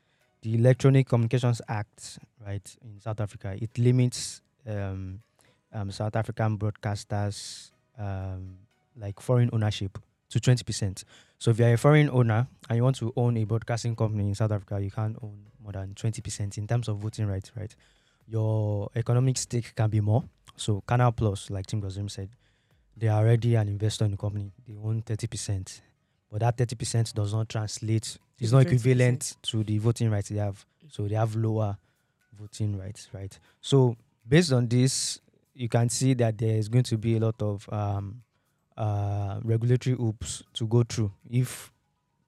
the 0.42 0.54
Electronic 0.54 1.08
Communications 1.08 1.60
Act, 1.68 2.18
right, 2.46 2.76
in 2.82 3.00
South 3.00 3.20
Africa, 3.20 3.56
it 3.60 3.78
limits 3.78 4.42
um, 4.66 5.20
um, 5.72 5.90
South 5.90 6.16
African 6.16 6.58
broadcasters 6.58 7.70
um, 7.98 8.56
like 8.96 9.20
foreign 9.20 9.50
ownership 9.52 9.98
to 10.30 10.40
twenty 10.40 10.64
percent. 10.64 11.04
So 11.38 11.50
if 11.50 11.58
you're 11.58 11.72
a 11.72 11.78
foreign 11.78 12.10
owner 12.10 12.46
and 12.68 12.76
you 12.76 12.82
want 12.82 12.96
to 12.96 13.12
own 13.16 13.36
a 13.38 13.44
broadcasting 13.44 13.96
company 13.96 14.28
in 14.28 14.34
South 14.34 14.52
Africa, 14.52 14.80
you 14.80 14.90
can't 14.90 15.16
own 15.22 15.46
more 15.62 15.72
than 15.72 15.94
twenty 15.94 16.20
percent 16.20 16.58
in 16.58 16.66
terms 16.66 16.88
of 16.88 16.98
voting 16.98 17.26
rights, 17.26 17.52
right? 17.56 17.74
your 18.30 18.88
economic 18.94 19.36
stake 19.36 19.74
can 19.74 19.90
be 19.90 20.00
more. 20.00 20.22
So 20.56 20.82
Canal 20.86 21.12
Plus, 21.12 21.50
like 21.50 21.66
Tim 21.66 21.82
Gozim 21.82 22.10
said, 22.10 22.30
they 22.96 23.08
are 23.08 23.20
already 23.20 23.54
an 23.54 23.68
investor 23.68 24.04
in 24.04 24.12
the 24.12 24.16
company. 24.16 24.52
They 24.66 24.74
own 24.76 25.02
thirty 25.02 25.26
percent, 25.26 25.80
but 26.30 26.40
that 26.40 26.56
thirty 26.56 26.76
percent 26.76 27.12
does 27.14 27.32
not 27.32 27.48
translate. 27.48 28.18
It's 28.38 28.52
not 28.52 28.64
20%. 28.64 28.66
equivalent 28.66 29.36
to 29.42 29.62
the 29.62 29.76
voting 29.78 30.10
rights 30.10 30.30
they 30.30 30.38
have. 30.38 30.64
So 30.88 31.06
they 31.06 31.14
have 31.14 31.36
lower 31.36 31.76
voting 32.38 32.78
rights, 32.78 33.08
right? 33.12 33.38
So 33.60 33.96
based 34.26 34.52
on 34.52 34.66
this, 34.66 35.20
you 35.54 35.68
can 35.68 35.88
see 35.90 36.14
that 36.14 36.38
there 36.38 36.56
is 36.56 36.68
going 36.68 36.84
to 36.84 36.96
be 36.96 37.16
a 37.16 37.20
lot 37.20 37.40
of 37.42 37.68
um, 37.70 38.22
uh, 38.76 39.40
regulatory 39.44 39.94
hoops 39.94 40.42
to 40.54 40.66
go 40.66 40.82
through 40.82 41.12
if 41.30 41.70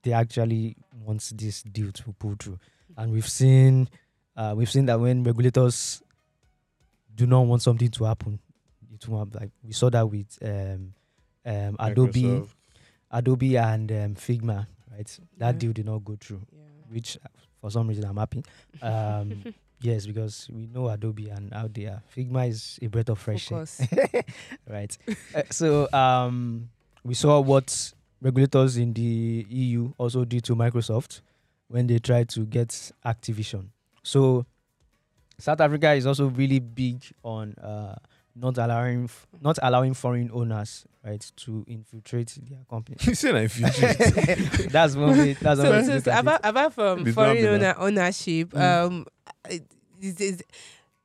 they 0.03 0.13
actually 0.13 0.77
want 1.05 1.33
this 1.35 1.63
deal 1.63 1.91
to 1.93 2.13
pull 2.19 2.35
through. 2.39 2.59
And 2.97 3.11
we've 3.13 3.29
seen 3.29 3.89
uh, 4.37 4.55
we've 4.57 4.71
seen 4.71 4.87
that 4.87 5.01
when 5.01 5.25
regulators 5.25 6.03
do 7.15 7.27
not 7.27 7.41
want 7.43 7.63
something 7.63 7.89
to 7.89 8.05
happen, 8.05 8.39
it 8.93 9.07
won't 9.09 9.33
happen. 9.33 9.41
Like 9.47 9.53
we 9.65 9.73
saw 9.73 9.91
that 9.91 10.07
with 10.09 10.39
um, 10.43 10.93
um, 11.45 11.77
Adobe, 11.79 12.23
Microsoft. 12.23 12.49
Adobe 13.11 13.57
and 13.57 13.91
um, 13.93 14.15
Figma, 14.15 14.67
right? 14.91 15.19
That 15.39 15.55
Yeah. 15.55 15.59
deal 15.59 15.73
did 15.73 15.87
not 15.87 16.05
go 16.05 16.17
through, 16.21 16.41
Yeah. 16.53 16.59
which 16.89 17.19
uh, 17.25 17.29
for 17.61 17.71
some 17.71 17.89
reason 17.89 18.05
I'm 18.05 18.17
happy. 18.17 18.43
Um, 18.81 19.45
yes, 19.81 20.07
because 20.07 20.49
we 20.53 20.67
know 20.67 20.89
Adobe 20.89 21.29
and 21.29 21.53
how 21.53 21.69
they 21.73 21.87
are. 21.87 22.03
Figma 22.17 22.49
is 22.49 22.79
a 22.83 22.87
breath 22.89 23.09
of 23.09 23.19
fresh 23.19 23.51
air, 23.53 23.65
right? 24.69 24.97
Uh, 25.35 25.43
so 25.51 25.91
um, 25.93 26.69
we 27.05 27.15
saw 27.15 27.41
what 27.41 27.93
regulators 28.21 28.77
in 28.77 28.93
the 28.93 29.47
EU 29.49 29.93
also 29.99 30.25
did 30.25 30.45
to 30.45 30.55
Microsoft 30.55 31.21
when 31.69 31.87
they 31.87 31.99
tried 31.99 32.29
to 32.29 32.41
get 32.47 32.69
Activision. 33.05 33.67
So 34.03 34.47
South 35.39 35.61
Africa 35.61 35.93
is 35.93 36.07
also 36.07 36.29
really 36.29 36.59
big 36.61 37.03
on 37.25 37.55
uh, 37.55 37.97
not 38.35 38.57
allowing 38.59 39.05
f- 39.05 39.27
not 39.41 39.59
allowing 39.63 39.95
foreign 39.95 40.31
owners 40.33 40.85
right 41.05 41.31
to 41.37 41.65
infiltrate 41.69 42.39
their 42.49 42.65
company. 42.69 42.97
you 43.03 43.15
said 43.15 43.35
I 43.37 43.49
future. 43.49 44.69
that's 44.71 44.97
one 44.97 45.19
way. 45.19 45.33
That's 45.35 45.61
one 45.61 45.71
way 45.71 45.83
so, 45.85 45.87
to 45.87 45.87
so, 45.87 45.95
look 45.95 46.05
so 46.05 46.11
at 46.11 46.19
it. 46.19 46.21
apart, 46.21 46.41
apart 46.45 46.73
from 46.73 47.07
It's 47.07 47.15
foreign 47.15 47.47
owner 47.47 47.75
ownership, 47.79 48.51
Mm. 48.51 48.87
um, 48.87 49.07
it- 49.49 49.67
is, 50.01 50.21
is 50.21 50.43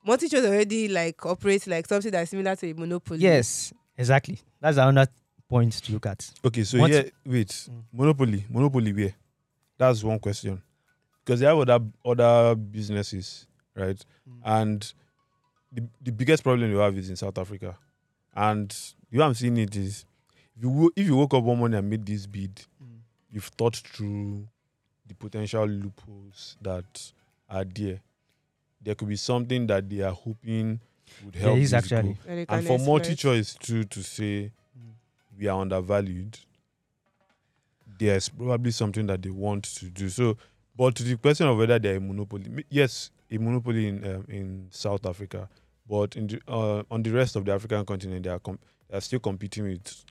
MultiChoice 0.07 0.46
already 0.46 0.88
like 0.88 1.24
operates 1.25 1.67
like 1.67 1.86
something 1.88 2.12
that's 2.12 2.31
similar 2.31 2.55
to 2.55 2.69
a 2.69 2.74
monopoly. 2.74 3.19
Yes, 3.19 3.74
exactly. 3.98 4.39
That's 4.60 4.77
another 4.77 5.12
point 5.50 5.74
to 5.74 5.91
look 5.93 6.05
at. 6.07 6.29
Okay, 6.46 6.63
so 6.63 6.79
What- 6.79 6.91
yeah, 6.91 7.03
wait. 7.25 7.50
Mm. 7.50 7.84
Monopoly, 7.93 8.46
monopoly 8.50 8.93
where? 8.93 9.13
That's 9.77 10.03
one 10.03 10.17
question. 10.19 10.62
Because 11.24 11.41
they 11.41 11.46
have 11.46 11.57
other 11.57 11.79
other 12.05 12.55
businesses, 12.55 13.46
right? 13.75 14.01
And 14.46 14.93
the, 15.77 15.88
the 16.01 16.12
biggest 16.12 16.41
problem 16.43 16.72
you 16.72 16.77
have 16.77 16.98
is 16.98 17.10
in 17.10 17.15
South 17.15 17.38
Africa. 17.38 17.77
And 18.36 18.75
you 19.12 19.22
I'm 19.22 19.34
seeing 19.36 19.57
it 19.57 19.75
is 19.75 20.05
if 20.57 20.63
you 20.63 20.91
if 20.96 21.05
you 21.05 21.15
woke 21.15 21.34
up 21.36 21.43
one 21.43 21.57
morning 21.60 21.77
and 21.79 21.89
made 21.89 22.05
this 22.05 22.25
bid, 22.25 22.55
Mm. 22.84 23.00
you've 23.31 23.46
thought 23.57 23.75
through 23.75 24.48
the 25.07 25.13
potential 25.15 25.65
loopholes 25.65 26.57
that 26.62 27.12
are 27.50 27.63
there. 27.63 28.00
There 28.81 28.96
could 28.96 29.07
be 29.10 29.15
something 29.15 29.67
that 29.67 29.88
they 29.89 30.01
are 30.01 30.12
hoping 30.13 30.79
would 31.24 31.36
help. 31.36 31.53
There 31.53 31.62
is 31.63 31.72
this 31.72 31.84
actually. 31.91 32.17
And, 32.27 32.46
And 32.50 32.65
for 32.67 32.74
exploit. 32.74 33.01
MultiChoice 33.03 33.60
too 33.60 33.84
to 33.86 34.01
say 34.03 34.51
Mm. 34.77 34.91
we 35.39 35.48
are 35.48 35.62
undervalued, 35.62 36.38
there's 38.00 38.29
probably 38.29 38.72
something 38.72 39.05
that 39.07 39.22
they 39.22 39.29
want 39.29 39.63
to 39.75 39.86
do. 39.89 40.10
So, 40.10 40.38
but 40.75 40.96
to 40.96 41.03
the 41.03 41.17
question 41.17 41.48
of 41.48 41.57
whether 41.57 41.79
they're 41.79 41.98
a 41.98 42.00
monopoly, 42.01 42.65
yes, 42.69 43.10
a 43.31 43.38
monopoly 43.38 43.88
in 43.88 44.03
um, 44.05 44.25
in 44.29 44.67
South 44.69 45.05
Africa, 45.05 45.50
but 45.89 46.15
in 46.15 46.27
the, 46.27 46.41
uh, 46.48 46.84
on 46.91 47.03
the 47.03 47.12
rest 47.12 47.36
of 47.36 47.46
the 47.46 47.53
African 47.53 47.86
continent, 47.86 48.24
they 48.24 48.29
are 48.29 48.39
com- 48.39 48.60
they 48.89 48.98
are 48.98 49.01
still 49.01 49.20
competing 49.20 49.63
with 49.65 50.03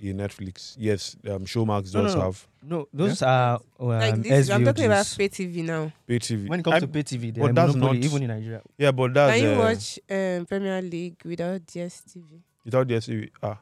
a 0.00 0.04
Netflix. 0.14 0.76
Yes, 0.78 1.16
um, 1.26 1.44
Showmax 1.44 1.92
No, 1.94 2.00
no, 2.00 2.06
does 2.06 2.14
no. 2.14 2.20
have 2.22 2.46
No, 2.62 2.88
those 2.92 3.22
are 3.22 3.60
um, 3.80 3.88
like 3.88 4.22
this, 4.22 4.48
I'm 4.50 4.64
talking 4.64 4.84
about 4.86 5.04
SVODs. 5.06 5.18
pay 5.18 5.28
TV 5.28 5.64
now. 5.64 5.92
pay 6.06 6.18
TV. 6.18 6.48
When 6.48 6.60
it 6.60 6.62
comes 6.62 6.74
I'm- 6.74 6.80
to 6.82 6.88
pay 6.88 7.02
TV, 7.02 7.32
but 7.32 7.34
they're 7.46 7.52
that's 7.52 7.74
monopoly, 7.74 7.98
not- 7.98 8.04
even 8.06 8.22
in 8.22 8.28
Nigeria. 8.28 8.62
yeah, 8.78 8.90
but 8.92 9.12
that's 9.14 9.32
Can 9.40 9.42
you 9.44 9.50
uh, 9.50 9.58
watch 9.58 9.98
um, 10.10 10.46
Premier 10.46 10.82
League 10.82 11.16
without 11.24 11.60
DSTV? 11.66 12.40
without 12.64 12.86
DSTV, 12.86 13.30
Ah, 13.42 13.58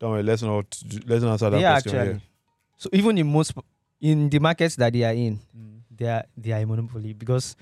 don't 0.00 0.10
worry. 0.10 0.22
Let's 0.22 0.42
not 0.42 0.66
let's 1.06 1.22
not 1.22 1.32
answer 1.32 1.50
that 1.50 1.60
Yeah, 1.60 1.80
question 1.80 1.98
actually. 1.98 2.20
So 2.78 2.90
even 2.92 3.16
in 3.18 3.26
most 3.30 3.52
in 4.00 4.28
the 4.28 4.38
markets 4.40 4.76
that 4.76 4.92
they 4.92 5.04
are 5.04 5.12
in, 5.14 5.40
here. 5.54 5.82
they 5.96 6.06
are 6.08 6.24
they 6.36 6.52
are 6.52 6.60
a 6.60 6.66
monopoly 6.66 7.12
because 7.12 7.54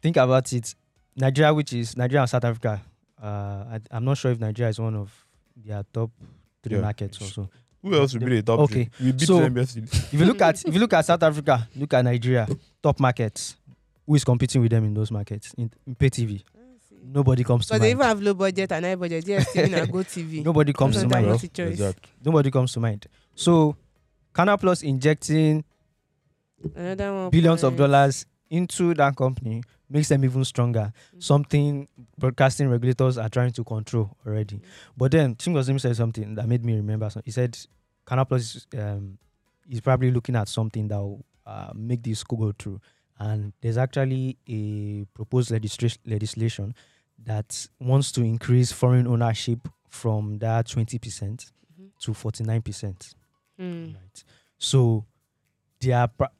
think 0.00 0.16
about 0.16 0.52
it, 0.52 0.74
Nigeria, 1.16 1.52
which 1.54 1.72
is 1.72 1.96
Nigeria 1.96 2.22
and 2.22 2.30
South 2.30 2.44
Africa. 2.44 2.80
Uh, 3.22 3.26
I, 3.26 3.80
I'm 3.90 4.04
not 4.04 4.18
sure 4.18 4.30
if 4.32 4.40
Nigeria 4.40 4.70
is 4.70 4.78
one 4.80 4.94
of 4.96 5.10
their 5.56 5.82
top 5.92 6.10
three 6.62 6.76
Yeah. 6.76 6.82
markets 6.82 7.20
also. 7.20 7.48
Who 7.82 7.94
else 7.94 8.14
will 8.14 8.20
be 8.20 8.36
the 8.36 8.42
top 8.42 8.60
Okay, 8.60 8.88
three? 8.96 9.06
We 9.06 9.12
beat 9.12 9.26
so- 9.26 9.40
them 9.40 9.56
yesterday. 9.56 9.88
If 9.92 10.14
you 10.14 10.24
look 10.24 10.40
at 10.40 10.64
if 10.64 10.72
you 10.74 10.80
look 10.80 10.92
at 10.92 11.04
South 11.04 11.22
Africa, 11.22 11.68
look 11.76 11.92
at 11.94 12.04
Nigeria, 12.04 12.48
top 12.82 12.98
markets. 13.00 13.56
Who 14.06 14.14
is 14.16 14.24
competing 14.24 14.60
with 14.62 14.70
them 14.70 14.84
in 14.84 14.94
those 14.94 15.10
markets 15.12 15.54
in, 15.56 15.70
in 15.86 15.94
pay 15.94 16.10
TV? 16.10 16.42
Nobody 17.04 17.44
comes 17.44 17.66
to 17.66 17.74
Because 17.74 17.80
they 17.82 17.94
mind. 17.94 17.98
even 18.00 18.06
have 18.08 18.22
low 18.22 18.34
budget 18.34 18.72
and 18.72 18.84
high 18.84 18.94
budget. 18.94 19.24
DSTV 19.24 19.82
and 19.82 19.92
Go 19.92 19.98
TV. 19.98 20.44
Nobody 20.44 20.72
comes 20.72 21.00
to 21.00 21.08
mind. 21.08 21.26
multi 21.26 21.48
choice. 21.48 21.70
Exact. 21.72 22.06
Nobody 22.24 22.50
comes 22.50 22.72
to 22.74 22.80
mind. 22.80 23.06
So, 23.34 23.76
Canal 24.32 24.56
Plus 24.58 24.82
injecting 24.82 25.64
Another 26.76 27.12
one. 27.12 27.30
billions 27.30 27.62
of 27.64 27.70
point. 27.72 27.78
dollars 27.78 28.26
into 28.52 28.92
that 28.94 29.16
company 29.16 29.62
makes 29.88 30.08
them 30.08 30.24
even 30.24 30.44
stronger. 30.44 30.92
Mhm. 31.16 31.22
Something 31.22 31.88
broadcasting 32.18 32.68
regulators 32.68 33.16
are 33.18 33.28
trying 33.30 33.52
to 33.52 33.64
control 33.64 34.16
already. 34.26 34.60
But 34.96 35.12
then 35.12 35.34
Chingozim 35.36 35.80
said 35.80 35.96
something 35.96 36.34
that 36.34 36.46
made 36.46 36.64
me 36.64 36.74
remember. 36.76 37.08
some- 37.10 37.22
He 37.24 37.30
said 37.30 37.56
Canal 38.04 38.26
Plus 38.26 38.54
is, 38.56 38.66
um, 38.78 39.18
is 39.70 39.80
probably 39.80 40.10
looking 40.10 40.36
at 40.36 40.48
something 40.48 40.88
that 40.88 40.98
will 40.98 41.24
uh, 41.46 41.72
make 41.74 42.02
this 42.02 42.22
go 42.22 42.52
through. 42.52 42.80
And 43.18 43.52
there's 43.62 43.76
actually 43.78 44.36
a 44.48 45.04
proposed 45.14 45.50
legisla- 45.50 45.98
legislation 46.06 46.74
that 47.24 47.66
wants 47.80 48.12
to 48.12 48.22
increase 48.22 48.70
foreign 48.72 49.06
ownership 49.06 49.66
from 49.88 50.38
that 50.38 50.66
20% 50.68 51.50
Mhm. 51.80 51.88
to 52.00 52.12
49%. 52.14 53.14
Mm. 53.58 53.94
Right. 53.94 54.24
So 54.58 55.04
they 55.80 55.92
are 55.92 56.08
pra- 56.08 56.30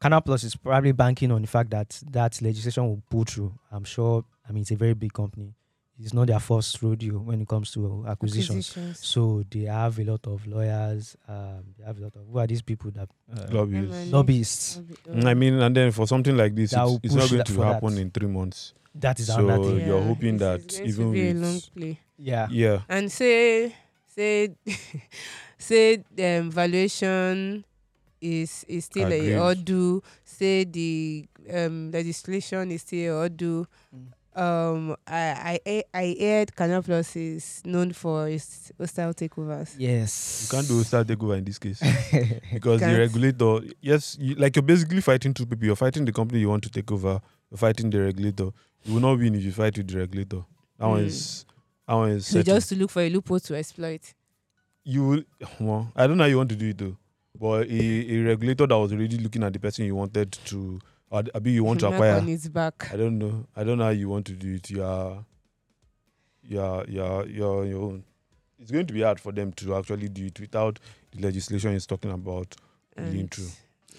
Canal 0.00 0.20
Plus 0.22 0.44
is 0.44 0.56
probably 0.56 0.92
banking 0.92 1.30
on 1.32 1.42
the 1.42 1.48
fact 1.48 1.70
that 1.70 2.00
that 2.10 2.40
legislation 2.40 2.84
will 2.88 3.02
pull 3.10 3.24
through. 3.24 3.52
I'm 3.70 3.84
sure. 3.84 4.24
I 4.48 4.52
mean, 4.52 4.62
it's 4.62 4.70
a 4.70 4.76
very 4.76 4.94
big 4.94 5.12
company. 5.12 5.54
It's 6.02 6.14
not 6.14 6.28
their 6.28 6.40
first 6.40 6.82
rodeo 6.82 7.18
when 7.18 7.42
it 7.42 7.46
comes 7.48 7.70
to 7.72 8.06
acquisitions. 8.08 8.70
Acquisitions. 8.70 9.06
So 9.06 9.44
they 9.50 9.64
have 9.64 9.98
a 9.98 10.04
lot 10.04 10.26
of 10.26 10.46
lawyers. 10.46 11.14
Um, 11.28 11.74
they 11.76 11.84
have 11.84 11.98
a 11.98 12.02
lot 12.04 12.16
of 12.16 12.22
who 12.32 12.38
are 12.38 12.46
these 12.46 12.62
people 12.62 12.90
that 12.92 13.10
uh, 13.36 13.46
Lobbyists. 13.50 14.10
Lobbyists? 14.10 14.80
I 15.26 15.34
mean, 15.34 15.60
and 15.60 15.76
then 15.76 15.90
for 15.92 16.06
something 16.06 16.34
like 16.34 16.54
this, 16.54 16.70
That 16.70 16.86
it's, 16.88 16.98
it's 17.04 17.14
not 17.14 17.30
going 17.30 17.44
to 17.44 17.60
happen 17.62 17.94
that. 17.96 18.00
in 18.00 18.10
three 18.10 18.28
months. 18.28 18.72
That 18.94 19.20
is 19.20 19.26
So 19.26 19.40
another 19.44 19.76
thing. 19.76 19.86
you're 19.86 20.00
hoping 20.02 20.38
this 20.38 20.64
that 20.64 20.80
is 20.80 20.96
going 20.96 21.08
even 21.08 21.12
be 21.12 21.28
a 21.30 21.34
with- 21.34 21.42
long 21.42 21.60
play. 21.76 22.00
Yeah. 22.16 22.48
Yeah, 22.50 22.80
And 22.88 23.12
say 23.12 23.74
say 24.16 24.54
say 25.58 26.02
the 26.14 26.38
um, 26.40 26.50
valuation 26.50 27.64
is 28.20 28.64
is 28.68 28.84
still 28.86 29.06
Agreed. 29.12 29.34
a 29.34 29.42
ordo. 29.42 30.02
Say 30.24 30.64
the 30.64 31.26
um, 31.52 31.90
legislation 31.90 32.70
is 32.72 32.82
still 32.82 33.14
a 33.14 33.20
ordo. 33.22 33.66
Mm. 33.94 34.06
Um, 34.32 34.96
I 35.08 35.58
I 35.66 35.84
I 35.92 36.16
heard 36.20 36.54
Canal 36.54 36.82
Plus 36.82 37.16
is 37.16 37.62
known 37.64 37.92
for 37.92 38.28
its 38.28 38.70
hostile 38.78 39.12
takeovers. 39.12 39.74
Yes. 39.76 40.42
you 40.46 40.56
can't 40.56 40.68
do 40.68 40.82
start 40.84 41.08
takeover 41.08 41.36
in 41.36 41.44
this 41.44 41.58
case 41.58 41.80
because 42.52 42.80
the 42.80 42.96
regulator. 42.96 43.60
Yes, 43.80 44.16
you, 44.20 44.36
like 44.36 44.54
you're 44.54 44.62
basically 44.62 45.00
fighting 45.00 45.34
two 45.34 45.46
people. 45.46 45.66
You're 45.66 45.74
fighting 45.76 46.04
the 46.04 46.12
company 46.12 46.38
you 46.40 46.48
want 46.48 46.62
to 46.62 46.70
take 46.70 46.90
over. 46.92 47.20
You're 47.50 47.58
fighting 47.58 47.90
the 47.90 48.00
regulator. 48.00 48.50
You 48.84 48.94
will 48.94 49.00
not 49.00 49.18
win 49.18 49.34
if 49.34 49.42
you 49.42 49.52
fight 49.52 49.76
with 49.76 49.88
the 49.88 49.98
regulator. 49.98 50.44
That 50.78 50.86
one 50.86 51.02
Mm. 51.02 51.06
is 51.06 51.44
that 51.88 51.94
one 51.94 52.10
is 52.12 52.26
So 52.26 52.32
certain. 52.38 52.54
just 52.54 52.68
to 52.68 52.76
look 52.76 52.90
for 52.90 53.02
a 53.02 53.10
loophole 53.10 53.40
to 53.40 53.56
exploit. 53.56 54.14
you 54.84 55.06
will. 55.08 55.22
Well, 55.60 55.92
I 55.96 56.06
don't 56.06 56.16
know 56.16 56.24
how 56.24 56.28
you 56.30 56.36
want 56.38 56.50
to 56.50 56.56
do 56.56 56.68
it 56.68 56.78
though. 56.78 56.96
But 57.40 57.68
a, 57.70 58.14
a 58.14 58.22
regulator 58.22 58.66
that 58.66 58.76
was 58.76 58.92
already 58.92 59.16
looking 59.16 59.42
at 59.42 59.52
the 59.54 59.58
person 59.58 59.86
you 59.86 59.94
wanted 59.96 60.32
to, 60.32 60.78
or 61.10 61.22
maybe 61.34 61.52
you 61.52 61.64
want 61.64 61.80
to 61.80 61.86
acquire. 61.88 62.16
on 62.16 62.28
its 62.28 62.48
back. 62.48 62.90
I 62.92 62.96
don't 62.96 63.18
know. 63.18 63.46
I 63.56 63.64
don't 63.64 63.78
know 63.78 63.84
how 63.84 63.90
you 63.90 64.10
want 64.10 64.26
to 64.26 64.32
do 64.34 64.54
it. 64.56 64.68
You 64.68 64.84
are, 64.84 65.24
you 66.42 66.60
are, 66.60 66.84
you 66.86 67.02
are, 67.02 67.26
you're 67.26 67.60
on 67.62 67.68
your 67.68 67.82
own. 67.82 68.04
It's 68.58 68.70
going 68.70 68.86
to 68.86 68.92
be 68.92 69.00
hard 69.00 69.18
for 69.18 69.32
them 69.32 69.52
to 69.54 69.74
actually 69.76 70.10
do 70.10 70.26
it 70.26 70.38
without 70.38 70.78
the 71.12 71.22
legislation 71.22 71.72
is 71.72 71.86
talking 71.86 72.10
about. 72.12 72.54
Lean 72.98 73.20
And- 73.20 73.30
through. 73.30 73.46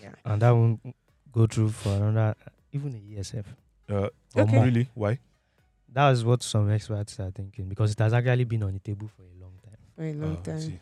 Yeah. 0.04 0.14
and 0.26 0.42
that 0.42 0.52
won't 0.52 0.96
go 1.32 1.46
through 1.48 1.70
for 1.70 1.90
another 1.90 2.36
even 2.72 2.96
a 2.96 3.20
esf. 3.20 3.46
Uh, 3.90 4.10
Okay. 4.36 4.56
more. 4.56 4.66
Really? 4.66 4.90
Why? 4.96 5.20
That 5.94 6.12
is 6.12 6.24
what 6.24 6.42
some 6.44 6.72
experts 6.72 7.20
are 7.20 7.30
thinking 7.32 7.68
because 7.70 7.92
it 7.92 8.00
has 8.00 8.14
actually 8.14 8.46
been 8.46 8.64
on 8.64 8.74
the 8.74 8.80
table 8.80 9.10
for 9.16 9.24
a 9.24 9.42
long 9.42 9.54
time. 9.64 9.78
For 9.96 10.04
a 10.04 10.14
long 10.14 10.38
I 10.38 10.42
time. 10.42 10.80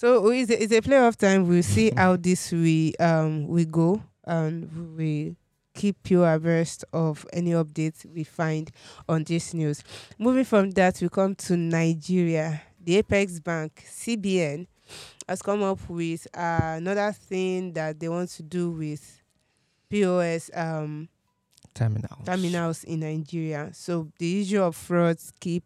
So 0.00 0.30
it's 0.30 0.50
a, 0.50 0.62
it's 0.62 0.72
a 0.72 0.80
play 0.80 0.96
of 0.96 1.18
time. 1.18 1.46
We'll 1.46 1.62
see 1.62 1.90
how 1.94 2.16
this 2.16 2.50
we 2.52 2.94
um 2.98 3.46
we 3.46 3.66
go 3.66 4.02
and 4.24 4.96
we 4.96 5.36
keep 5.74 6.10
you 6.10 6.24
abreast 6.24 6.86
of 6.94 7.26
any 7.34 7.50
updates 7.50 8.06
we 8.06 8.24
find 8.24 8.70
on 9.06 9.24
this 9.24 9.52
news. 9.52 9.84
Moving 10.18 10.44
from 10.46 10.70
that, 10.70 11.02
we 11.02 11.10
come 11.10 11.34
to 11.34 11.54
Nigeria. 11.54 12.62
The 12.82 12.96
Apex 12.96 13.40
Bank 13.40 13.84
(CBN) 13.86 14.66
has 15.28 15.42
come 15.42 15.62
up 15.62 15.86
with 15.90 16.26
uh, 16.34 16.76
another 16.76 17.12
thing 17.12 17.74
that 17.74 18.00
they 18.00 18.08
want 18.08 18.30
to 18.30 18.42
do 18.42 18.70
with 18.70 19.20
POS 19.90 20.50
um 20.54 21.10
Terminals. 21.74 22.24
terminals 22.24 22.84
in 22.84 23.00
Nigeria. 23.00 23.68
So 23.74 24.08
the 24.18 24.40
issue 24.40 24.62
of 24.62 24.76
frauds 24.76 25.30
keep 25.40 25.64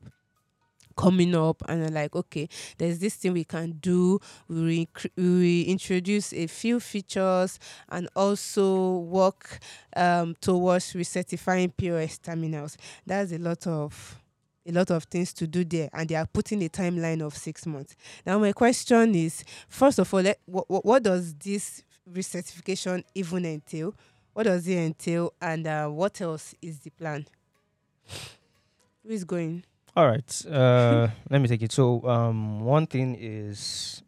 coming 0.96 1.34
up 1.34 1.62
and 1.68 1.92
like, 1.92 2.14
okay, 2.14 2.48
there's 2.78 2.98
this 2.98 3.16
thing 3.16 3.32
we 3.32 3.44
can 3.44 3.72
do. 3.80 4.20
We, 4.48 4.88
we 5.16 5.62
introduce 5.62 6.32
a 6.32 6.46
few 6.46 6.80
features 6.80 7.58
and 7.88 8.08
also 8.16 8.98
work 8.98 9.58
um, 9.96 10.36
towards 10.40 10.92
recertifying 10.92 11.76
POS 11.76 12.18
terminals. 12.18 12.76
That's 13.06 13.32
a 13.32 13.38
lot 13.38 13.66
of 13.66 14.20
a 14.66 14.72
lot 14.72 14.90
of 14.90 15.04
things 15.04 15.32
to 15.34 15.46
do 15.46 15.64
there 15.64 15.90
and 15.92 16.08
they 16.08 16.14
are 16.14 16.26
putting 16.26 16.62
a 16.64 16.68
timeline 16.68 17.20
of 17.20 17.36
six 17.36 17.66
months 17.66 17.94
now 18.24 18.38
my 18.38 18.50
question 18.50 19.14
is 19.14 19.44
first 19.68 19.98
of 19.98 20.12
all 20.14 20.22
let, 20.22 20.38
what, 20.46 20.84
what 20.84 21.02
does 21.02 21.34
this 21.34 21.82
recertification 22.10 23.04
even 23.14 23.44
entail 23.44 23.94
what 24.32 24.44
does 24.44 24.66
it 24.66 24.76
entail 24.78 25.32
and 25.40 25.66
uh, 25.66 25.86
what 25.88 26.18
else 26.20 26.54
is 26.62 26.78
the 26.80 26.90
plan 26.90 27.26
who 29.02 29.10
is 29.10 29.24
going 29.24 29.62
All 29.96 30.06
right. 30.08 30.46
Uh, 30.46 31.08
let 31.30 31.40
me 31.40 31.48
take 31.48 31.62
it. 31.62 31.72
So, 31.72 32.04
um, 32.08 32.60
one 32.60 32.86
thing 32.86 33.16
is 33.18 34.02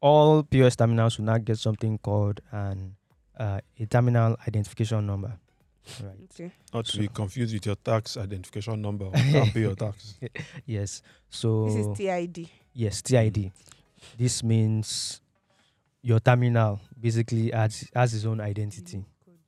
all 0.00 0.42
POS 0.42 0.76
terminals 0.76 1.18
will 1.18 1.24
now 1.26 1.38
get 1.38 1.58
something 1.58 1.98
called 1.98 2.40
an 2.52 2.96
uh, 3.38 3.60
a 3.78 3.86
terminal 3.86 4.36
identification 4.46 5.06
number. 5.06 5.32
Right. 6.02 6.14
okay 6.32 6.52
Not 6.74 6.84
to 6.86 6.92
So- 6.92 6.98
be 6.98 7.08
confused 7.08 7.54
with 7.54 7.64
your 7.66 7.74
tax 7.76 8.16
identification 8.18 8.80
number. 8.82 9.06
or 9.06 9.12
You 9.16 9.32
can't 9.32 9.54
pay 9.54 9.60
your 9.60 9.74
tax. 9.74 10.18
Yes. 10.66 11.02
So 11.30 11.66
this 11.66 11.74
is 11.76 11.96
tid 11.96 12.48
yes, 12.74 13.02
TID. 13.02 13.50
This 14.18 14.42
means 14.44 15.20
your 16.02 16.20
terminal 16.20 16.80
basically 17.00 17.50
has 17.50 17.88
has 17.94 18.12
its 18.14 18.24
own 18.26 18.40
identity. 18.40 19.04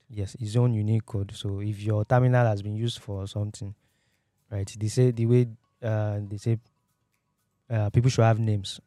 Yes, 0.09 0.35
its 0.39 0.55
own 0.55 0.73
unique 0.73 1.05
code. 1.05 1.31
So 1.35 1.61
if 1.61 1.79
your 1.81 2.05
terminal 2.05 2.45
has 2.45 2.61
been 2.61 2.75
used 2.75 2.99
for 2.99 3.27
something, 3.27 3.73
right? 4.53 4.75
They 4.79 4.87
say 4.87 5.11
the 5.11 5.25
way 5.25 5.47
uh, 5.81 6.19
they 6.29 6.37
say 6.37 6.59
uh, 7.69 7.89
people 7.89 8.09
should 8.09 8.23
have 8.23 8.39
names, 8.39 8.79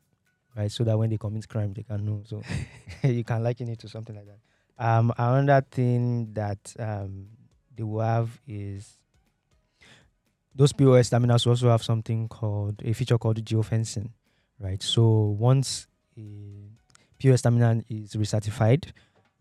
right? 0.57 0.71
So 0.71 0.85
that 0.85 0.97
when 0.97 1.11
they 1.11 1.19
commit 1.19 1.49
crime, 1.49 1.73
they 1.75 1.83
can 1.83 2.07
know. 2.07 2.23
So 2.25 2.43
you 3.03 3.25
can 3.25 3.43
liken 3.43 3.69
it 3.69 3.81
to 3.81 3.89
something 3.89 4.15
like 4.15 4.27
that. 4.27 4.39
Um, 4.79 5.13
another 5.19 5.67
thing 5.69 6.33
that 6.35 6.75
um, 6.79 7.27
they 7.75 7.83
will 7.83 8.01
have 8.01 8.31
is 8.47 8.99
those 10.55 10.73
POS 10.73 11.11
terminals 11.11 11.47
also 11.47 11.71
have 11.71 11.83
something 11.83 12.29
called 12.29 12.81
a 12.85 12.93
feature 12.93 13.19
called 13.19 13.45
geofencing, 13.45 14.11
right? 14.61 14.83
So 14.83 15.37
once 15.39 15.87
a 16.17 16.23
POS 17.19 17.43
terminal 17.43 17.83
is 17.89 18.15
recertified, 18.15 18.93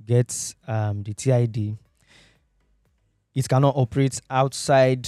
gets 0.06 0.56
um, 0.68 1.04
the 1.04 1.14
TID, 1.14 1.78
it 3.34 3.50
cannot 3.50 3.76
operate 3.76 4.22
outside 4.30 5.08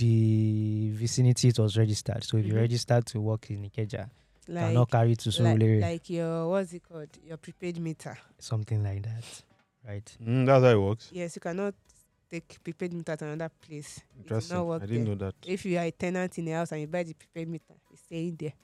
the 0.00 0.90
vicinity 0.94 1.48
it 1.48 1.58
was 1.58 1.76
registered. 1.76 2.24
So 2.24 2.36
if 2.38 2.46
you 2.46 2.54
Mhm. 2.54 2.60
registered 2.60 3.04
to 3.06 3.20
work 3.20 3.50
in 3.50 3.62
Ikeja, 3.70 4.08
like 4.48 4.66
cannot 4.66 4.90
carry 4.90 5.14
to 5.16 5.28
like, 5.28 5.34
Surulere, 5.58 5.80
like 5.80 6.10
your 6.10 6.48
what's 6.50 6.72
it 6.72 6.82
called 6.82 7.08
your 7.22 7.36
prepaid 7.36 7.78
meter 7.78 8.16
something 8.38 8.82
like 8.82 9.02
that, 9.02 9.24
right? 9.86 10.16
Mm, 10.22 10.46
that's 10.46 10.64
how 10.64 10.70
it 10.70 10.80
works. 10.80 11.10
yes 11.12 11.36
you 11.36 11.40
cannot 11.40 11.74
take 12.30 12.58
prepaid 12.64 12.92
meter 12.92 13.16
to 13.16 13.24
another 13.26 13.50
place 13.60 14.00
Interesting. 14.18 14.56
not 14.56 14.66
work 14.66 14.82
I 14.82 14.86
didn't 14.86 15.04
there. 15.04 15.14
know 15.16 15.24
that. 15.26 15.34
if 15.46 15.64
you 15.66 15.78
are 15.78 15.84
a 15.84 15.90
tenant 15.92 16.38
in 16.38 16.48
a 16.48 16.52
house 16.52 16.72
and 16.72 16.80
you 16.80 16.86
buy 16.86 17.02
the 17.02 17.14
prepaid 17.14 17.48
meter 17.48 17.74
it's 17.92 18.02
staying 18.02 18.36
there 18.36 18.54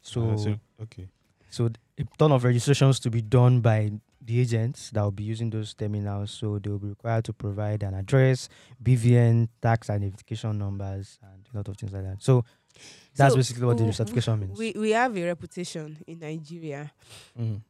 So, 0.00 0.20
Uh, 0.30 0.36
so 0.36 0.50
okay. 0.82 1.08
so 1.50 1.70
a 1.98 2.04
ton 2.18 2.32
of 2.32 2.44
registrations 2.44 2.98
to 3.00 3.10
be 3.10 3.22
done 3.22 3.60
by 3.60 3.90
the 4.24 4.40
agents 4.40 4.90
that 4.90 5.02
will 5.02 5.10
be 5.10 5.24
using 5.24 5.50
those 5.50 5.74
terminals. 5.74 6.30
So 6.30 6.58
they 6.58 6.70
will 6.70 6.78
be 6.78 6.88
required 6.88 7.24
to 7.26 7.32
provide 7.32 7.82
an 7.82 7.94
address, 7.94 8.48
BVN, 8.82 9.48
tax 9.60 9.90
identification 9.90 10.58
numbers, 10.58 11.18
and 11.22 11.46
a 11.52 11.56
lot 11.56 11.68
of 11.68 11.76
things 11.76 11.92
like 11.92 12.04
that. 12.04 12.22
So 12.22 12.44
that's 13.16 13.32
So, 13.34 13.36
basically 13.36 13.66
what 13.66 13.76
the 13.76 13.84
w- 13.84 13.92
certification 13.92 14.40
means. 14.40 14.58
We 14.58 14.72
we 14.76 14.90
have 14.92 15.16
a 15.16 15.24
reputation 15.24 15.98
in 16.06 16.18
Nigeria. 16.20 16.90
Mhm. 17.38 17.60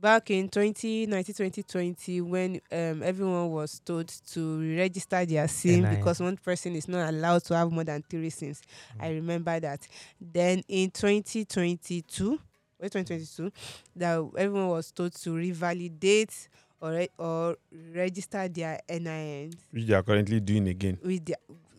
Back 0.00 0.30
in 0.30 0.48
2019, 0.48 1.34
2020, 1.34 2.22
when 2.22 2.58
um, 2.72 3.02
everyone 3.02 3.50
was 3.50 3.80
told 3.84 4.08
to 4.32 4.76
register 4.76 5.26
their 5.26 5.46
SIM 5.46 5.82
NIN. 5.82 5.96
because 5.96 6.20
one 6.20 6.38
person 6.38 6.74
is 6.74 6.88
not 6.88 7.06
allowed 7.12 7.44
to 7.44 7.54
have 7.54 7.70
more 7.70 7.84
than 7.84 8.02
three 8.08 8.30
SIMs. 8.30 8.62
I 8.98 9.08
Mm. 9.10 9.14
remember 9.16 9.60
that. 9.60 9.86
Then 10.18 10.62
in 10.68 10.90
2022, 10.90 12.40
or 12.80 12.88
2022, 12.88 13.50
that 13.96 14.18
everyone 14.36 14.68
was 14.68 14.90
told 14.90 15.12
to 15.14 15.30
revalidate 15.30 16.48
or 16.80 16.90
re- 16.92 17.08
or 17.18 17.56
register 17.94 18.48
their 18.48 18.80
NINs. 18.88 19.54
Which 19.70 19.86
they 19.86 19.94
are 19.94 20.02
currently 20.02 20.40
doing 20.40 20.68
again. 20.68 20.98
Their, 21.02 21.36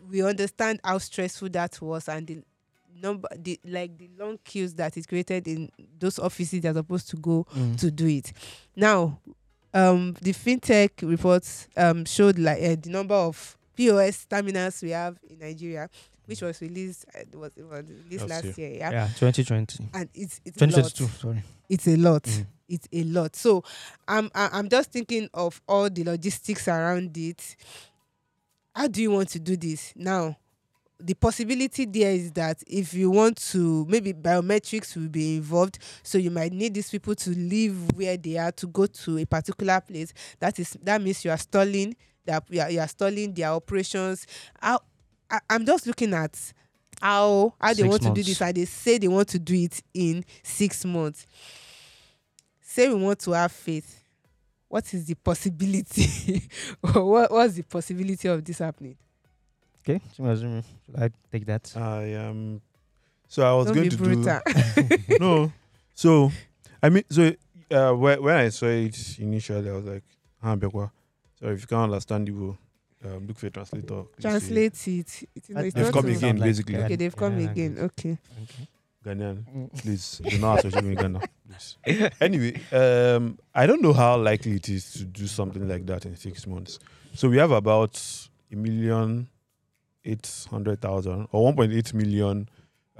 we 0.09 0.21
understand 0.23 0.79
how 0.83 0.97
stressful 0.99 1.49
that 1.49 1.81
was 1.81 2.07
and 2.09 2.27
the 2.27 2.43
number, 3.01 3.27
the 3.35 3.59
like 3.65 3.97
the 3.97 4.09
long 4.19 4.37
queues 4.43 4.73
that 4.75 4.95
it 4.97 5.07
created 5.07 5.47
in 5.47 5.71
those 5.99 6.19
offices 6.19 6.61
that 6.61 6.71
are 6.75 6.79
supposed 6.79 7.09
to 7.09 7.17
go 7.17 7.45
Mm. 7.55 7.79
to 7.79 7.89
do 7.91 8.05
it. 8.07 8.31
Now, 8.75 9.19
um, 9.73 10.15
the 10.21 10.33
fintech 10.33 10.91
reports 11.01 11.67
um, 11.77 12.05
showed 12.05 12.37
like 12.37 12.61
uh, 12.61 12.75
the 12.79 12.89
number 12.89 13.15
of 13.15 13.57
POS 13.75 14.25
terminals 14.25 14.81
we 14.83 14.89
have 14.91 15.17
in 15.29 15.39
Nigeria, 15.39 15.89
which 16.31 16.41
was 16.41 16.61
released 16.61 17.05
uh, 17.15 17.19
it 17.19 17.35
was, 17.35 17.51
it 17.55 17.63
was 17.63 17.83
released 17.85 18.27
Last 18.27 18.45
last, 18.45 18.57
year. 18.57 18.71
yeah? 18.73 18.91
yeah, 18.91 19.07
2020. 19.19 19.89
and 19.93 20.09
it's 20.13 20.41
it's 20.45 20.61
a 20.61 20.65
lot. 20.65 20.71
2022, 20.75 21.07
sorry. 21.19 21.43
It's 21.69 21.87
a 21.87 21.95
lot. 21.97 22.23
Mm. 22.23 22.45
It's 22.67 22.87
a 22.93 23.03
lot. 23.03 23.35
So, 23.35 23.63
I'm 24.07 24.29
I- 24.33 24.49
I'm 24.53 24.69
just 24.69 24.91
thinking 24.91 25.29
of 25.33 25.61
all 25.67 25.89
the 25.89 26.03
logistics 26.03 26.67
around 26.67 27.17
it. 27.17 27.55
How 28.73 28.87
do 28.87 29.01
you 29.01 29.11
want 29.11 29.29
to 29.29 29.39
do 29.39 29.57
this 29.57 29.93
now? 29.95 30.37
The 31.03 31.13
possibility 31.15 31.85
there 31.85 32.11
is 32.11 32.31
that 32.33 32.61
if 32.67 32.93
you 32.93 33.09
want 33.09 33.37
to, 33.51 33.85
maybe 33.89 34.13
biometrics 34.13 34.95
will 34.95 35.09
be 35.09 35.37
involved. 35.37 35.79
So 36.03 36.17
you 36.19 36.29
might 36.29 36.53
need 36.53 36.75
these 36.75 36.89
people 36.91 37.15
to 37.15 37.31
leave 37.31 37.75
where 37.95 38.15
they 38.17 38.37
are 38.37 38.51
to 38.53 38.67
go 38.67 38.85
to 38.85 39.17
a 39.17 39.25
particular 39.25 39.81
place. 39.81 40.13
That 40.39 40.59
is 40.59 40.77
that 40.83 41.01
means 41.01 41.25
you 41.25 41.31
are 41.31 41.37
stalling 41.39 41.95
that 42.25 42.43
you 42.49 42.61
are, 42.61 42.69
you 42.69 42.79
are 42.79 42.87
stalling 42.87 43.33
their 43.33 43.49
operations. 43.49 44.27
How 44.59 44.79
I, 45.31 45.39
I'm 45.49 45.65
just 45.65 45.87
looking 45.87 46.13
at 46.13 46.37
how 47.01 47.53
how 47.59 47.69
they 47.69 47.83
Six 47.83 47.89
want 47.89 48.01
to 48.03 48.13
do 48.13 48.23
this. 48.23 48.41
And 48.41 48.55
they 48.55 48.65
say 48.65 48.97
they 48.97 49.07
want 49.07 49.29
to 49.29 49.39
do 49.39 49.55
it 49.55 49.81
in 49.93 50.23
six 50.43 50.85
months. 50.85 51.25
Say 52.61 52.89
we 52.89 52.95
want 52.95 53.19
to 53.19 53.31
have 53.31 53.51
faith. 53.51 54.03
What 54.67 54.93
is 54.93 55.05
the 55.05 55.15
possibility? 55.15 56.43
what, 56.81 57.31
what's 57.31 57.55
the 57.55 57.63
possibility 57.63 58.27
of 58.27 58.43
this 58.45 58.59
happening? 58.59 58.95
Okay, 59.81 59.99
Chimazumi, 60.15 60.63
should 60.85 60.95
I 60.95 61.09
take 61.31 61.45
that? 61.45 61.75
I 61.75 62.03
am. 62.13 62.61
So 63.27 63.43
I 63.43 63.53
was 63.53 63.65
Don't 63.67 63.75
going 63.75 63.89
to 63.89 63.97
brutal. 63.97 64.39
do 64.45 64.97
no. 65.19 65.51
So 65.95 66.31
I 66.83 66.89
mean, 66.89 67.03
so 67.09 67.33
uh, 67.71 67.93
when, 67.93 68.21
when 68.21 68.35
I 68.35 68.49
saw 68.49 68.67
it 68.67 69.19
initially, 69.19 69.69
I 69.69 69.73
was 69.73 69.85
like, 69.85 70.03
"Ah, 70.43 70.55
Bekwa." 70.55 70.91
So 71.39 71.47
if 71.47 71.61
you 71.61 71.67
can't 71.67 71.83
understand, 71.83 72.27
you 72.27 72.35
will 72.35 72.57
um, 73.05 73.27
look 73.27 73.37
for 73.39 73.47
a 73.47 73.49
translator. 73.49 74.03
please 74.03 74.21
say 74.23 74.29
Translate 74.29 74.87
it. 74.87 75.23
It's, 75.35 75.47
That 75.47 75.61
They've 75.73 75.75
not 75.75 75.93
come 75.93 76.05
to- 76.05 76.11
again, 76.11 76.37
basically. 76.39 76.75
Okay, 76.77 76.95
they've 76.95 77.15
come 77.15 77.39
Yeah, 77.39 77.49
again. 77.51 77.77
Okay. 77.79 78.17
Okay. 78.43 78.67
Ghanaian. 79.03 79.71
Please 79.81 80.21
do 80.29 80.37
not 80.37 80.59
associate 80.59 80.83
me 80.83 80.89
with 80.91 80.99
Ghana. 80.99 81.21
Please. 81.49 82.09
Anyway, 82.21 82.61
um, 82.71 83.39
I 83.55 83.65
don't 83.65 83.81
know 83.81 83.93
how 83.93 84.17
likely 84.17 84.53
it 84.53 84.69
is 84.69 84.93
to 84.93 85.05
do 85.05 85.25
something 85.25 85.67
like 85.67 85.85
that 85.87 86.05
in 86.05 86.15
six 86.15 86.45
months. 86.45 86.77
So 87.15 87.27
we 87.27 87.37
have 87.37 87.49
about 87.51 87.99
a 88.51 88.55
million 88.55 89.27
eight 90.05 90.45
hundred 90.51 90.81
thousand 90.81 91.27
or 91.31 91.45
one 91.45 91.55
point 91.55 91.73
eight 91.73 91.93
million 91.95 92.47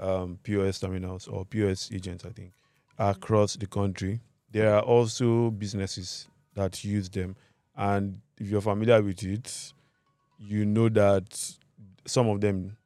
um, 0.00 0.38
POS 0.42 0.80
terminals 0.80 1.28
or 1.28 1.44
POS 1.44 1.90
agents, 1.92 2.24
I 2.24 2.30
think, 2.30 2.52
across 2.98 3.54
the 3.56 3.66
country. 3.66 4.20
There 4.50 4.74
are 4.74 4.82
also 4.82 5.50
businesses 5.52 6.26
that 6.54 6.82
use 6.84 7.08
them, 7.08 7.36
and 7.76 8.20
if 8.38 8.48
you're 8.50 8.60
familiar 8.60 9.00
with 9.00 9.22
it, 9.22 9.72
you 10.42 10.64
know 10.64 10.88
that 10.88 11.56
some 12.06 12.28
of 12.28 12.40
them, 12.40 12.76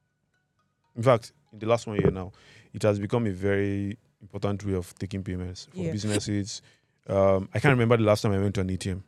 in 0.95 1.03
fact, 1.03 1.31
in 1.53 1.59
the 1.59 1.65
last 1.65 1.87
one 1.87 1.97
year 1.97 2.11
now, 2.11 2.31
it 2.73 2.83
has 2.83 2.99
become 2.99 3.25
a 3.27 3.31
very 3.31 3.97
important 4.21 4.63
way 4.65 4.73
of 4.73 4.93
taking 4.99 5.23
payments 5.23 5.67
for 5.71 5.77
Yeah. 5.83 5.91
businesses. 5.91 6.61
Um, 7.07 7.49
I 7.53 7.59
can't 7.59 7.71
remember 7.71 7.97
the 7.97 8.03
last 8.03 8.21
time 8.21 8.33
I 8.33 8.39
went 8.39 8.55
to 8.55 8.61
an 8.61 8.69
ATM. 8.69 9.01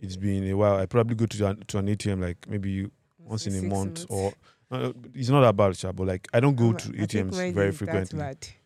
It's 0.00 0.16
been 0.16 0.44
a 0.50 0.54
while. 0.54 0.76
I 0.76 0.86
probably 0.86 1.14
go 1.16 1.26
to 1.26 1.46
an, 1.46 1.64
to 1.68 1.78
an 1.78 1.86
ATM 1.88 2.20
like 2.20 2.48
maybe 2.48 2.88
once 3.18 3.46
in 3.46 3.54
a 3.54 3.62
month 3.62 3.98
months. 3.98 4.06
or 4.08 4.32
uh, 4.70 4.92
it's 5.14 5.28
not 5.28 5.42
that 5.42 5.56
bad, 5.56 5.96
but 5.96 6.06
like 6.06 6.28
I 6.32 6.40
don't 6.40 6.56
go 6.56 6.70
Um, 6.70 6.76
to 6.76 6.88
ATMs 6.92 7.52
very 7.52 7.72
frequently. 7.72 8.18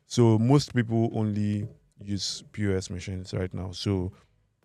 So 0.07 0.39
most 0.39 0.73
people 0.73 1.11
only 1.13 1.67
use 2.01 2.45
POS 2.53 2.91
machines 2.91 3.35
right 3.35 3.53
now. 3.53 3.73
So 3.73 4.13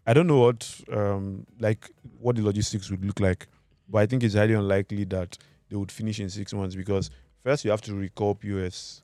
I 0.06 0.14
don't 0.14 0.28
know 0.28 0.40
what 0.40 0.80
um 0.94 1.46
like 1.60 1.90
what 2.20 2.36
the 2.36 2.44
logistics 2.44 2.92
would 2.92 3.04
look 3.04 3.20
like, 3.20 3.48
but 3.92 4.00
I 4.00 4.06
think 4.06 4.24
it's 4.24 4.36
highly 4.36 4.54
unlikely 4.54 5.04
that 5.06 5.38
they 5.70 5.76
would 5.76 5.92
finish 5.92 6.20
in 6.20 6.30
six 6.30 6.54
months 6.54 6.76
because 6.76 7.10
first 7.44 7.66
you 7.66 7.72
have 7.72 7.82
to 7.82 7.94
recall 7.94 8.36
POS 8.36 9.04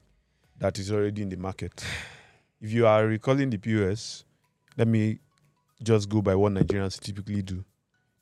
that 0.59 0.79
is 0.79 0.91
already 0.91 1.21
in 1.21 1.29
the 1.29 1.37
market. 1.37 1.83
If 2.59 2.73
you 2.73 2.87
are 2.87 3.05
recalling 3.05 3.51
the 3.51 3.59
POS, 3.59 4.25
let 4.77 4.87
me 4.87 5.19
just 5.83 6.09
go 6.09 6.23
by 6.23 6.33
what 6.33 6.53
Nigerians 6.53 6.99
typically 6.99 7.43
do. 7.43 7.63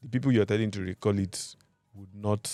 The 0.04 0.10
people 0.10 0.30
you're 0.30 0.44
telling 0.44 0.72
to 0.72 0.82
recall 0.82 1.18
it 1.18 1.56
would 1.94 2.14
not 2.14 2.52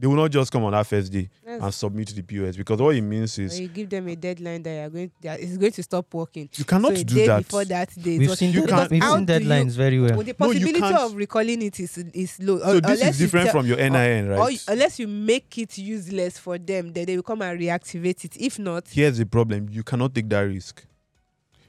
they 0.00 0.06
will 0.06 0.14
not 0.14 0.30
just 0.30 0.52
come 0.52 0.62
on 0.64 0.70
that 0.72 0.86
first 0.86 1.10
day 1.10 1.28
and 1.44 1.56
That's- 1.60 1.74
submit 1.76 2.08
the 2.14 2.22
POS 2.22 2.56
because 2.56 2.80
what 2.80 2.94
it 2.94 3.00
means 3.02 3.36
or 3.38 3.42
is 3.42 3.58
you 3.58 3.66
give 3.68 3.90
them 3.90 4.06
a 4.08 4.14
deadline 4.14 4.62
that 4.62 4.70
you 4.70 4.80
are 4.80 4.88
going 4.90 5.10
that 5.22 5.40
is 5.40 5.58
going 5.58 5.72
to 5.72 5.82
stop 5.82 6.14
working. 6.14 6.48
you 6.54 6.64
cannot 6.64 6.94
so 6.94 7.00
a 7.00 7.04
do 7.04 7.14
day 7.16 7.26
that. 7.26 7.38
before 7.38 7.64
that 7.64 7.90
day. 8.00 8.18
We've 8.18 8.36
seen, 8.38 8.52
You 8.52 8.64
can't- 8.66 8.90
we've 8.90 9.02
seen 9.02 9.24
do 9.24 9.32
you- 9.34 9.40
deadlines 9.40 9.72
very 9.72 9.98
well. 10.00 10.14
well, 10.14 10.22
the 10.22 10.34
possibility 10.34 10.78
can't- 10.80 10.94
of 10.96 11.14
recalling 11.16 11.62
it 11.62 11.80
is 11.80 11.98
is 11.98 12.38
low. 12.40 12.58
So 12.60 12.76
Un- 12.76 12.82
this 12.82 13.02
is 13.02 13.18
different 13.18 13.46
tell- 13.46 13.54
from 13.60 13.66
your 13.66 13.76
NIN, 13.78 14.28
right? 14.28 14.38
Or 14.38 14.50
you- 14.50 14.58
unless 14.68 14.98
you 15.00 15.08
make 15.08 15.58
it 15.58 15.76
useless 15.78 16.38
for 16.38 16.58
them, 16.58 16.92
then 16.92 17.06
they 17.06 17.16
will 17.16 17.22
come 17.24 17.42
and 17.42 17.58
reactivate 17.58 18.24
it. 18.24 18.36
If 18.36 18.58
not, 18.58 18.88
Here's 18.90 19.18
the 19.18 19.26
problem: 19.26 19.68
you 19.70 19.82
cannot 19.82 20.14
take 20.14 20.28
that 20.28 20.42
risk 20.42 20.84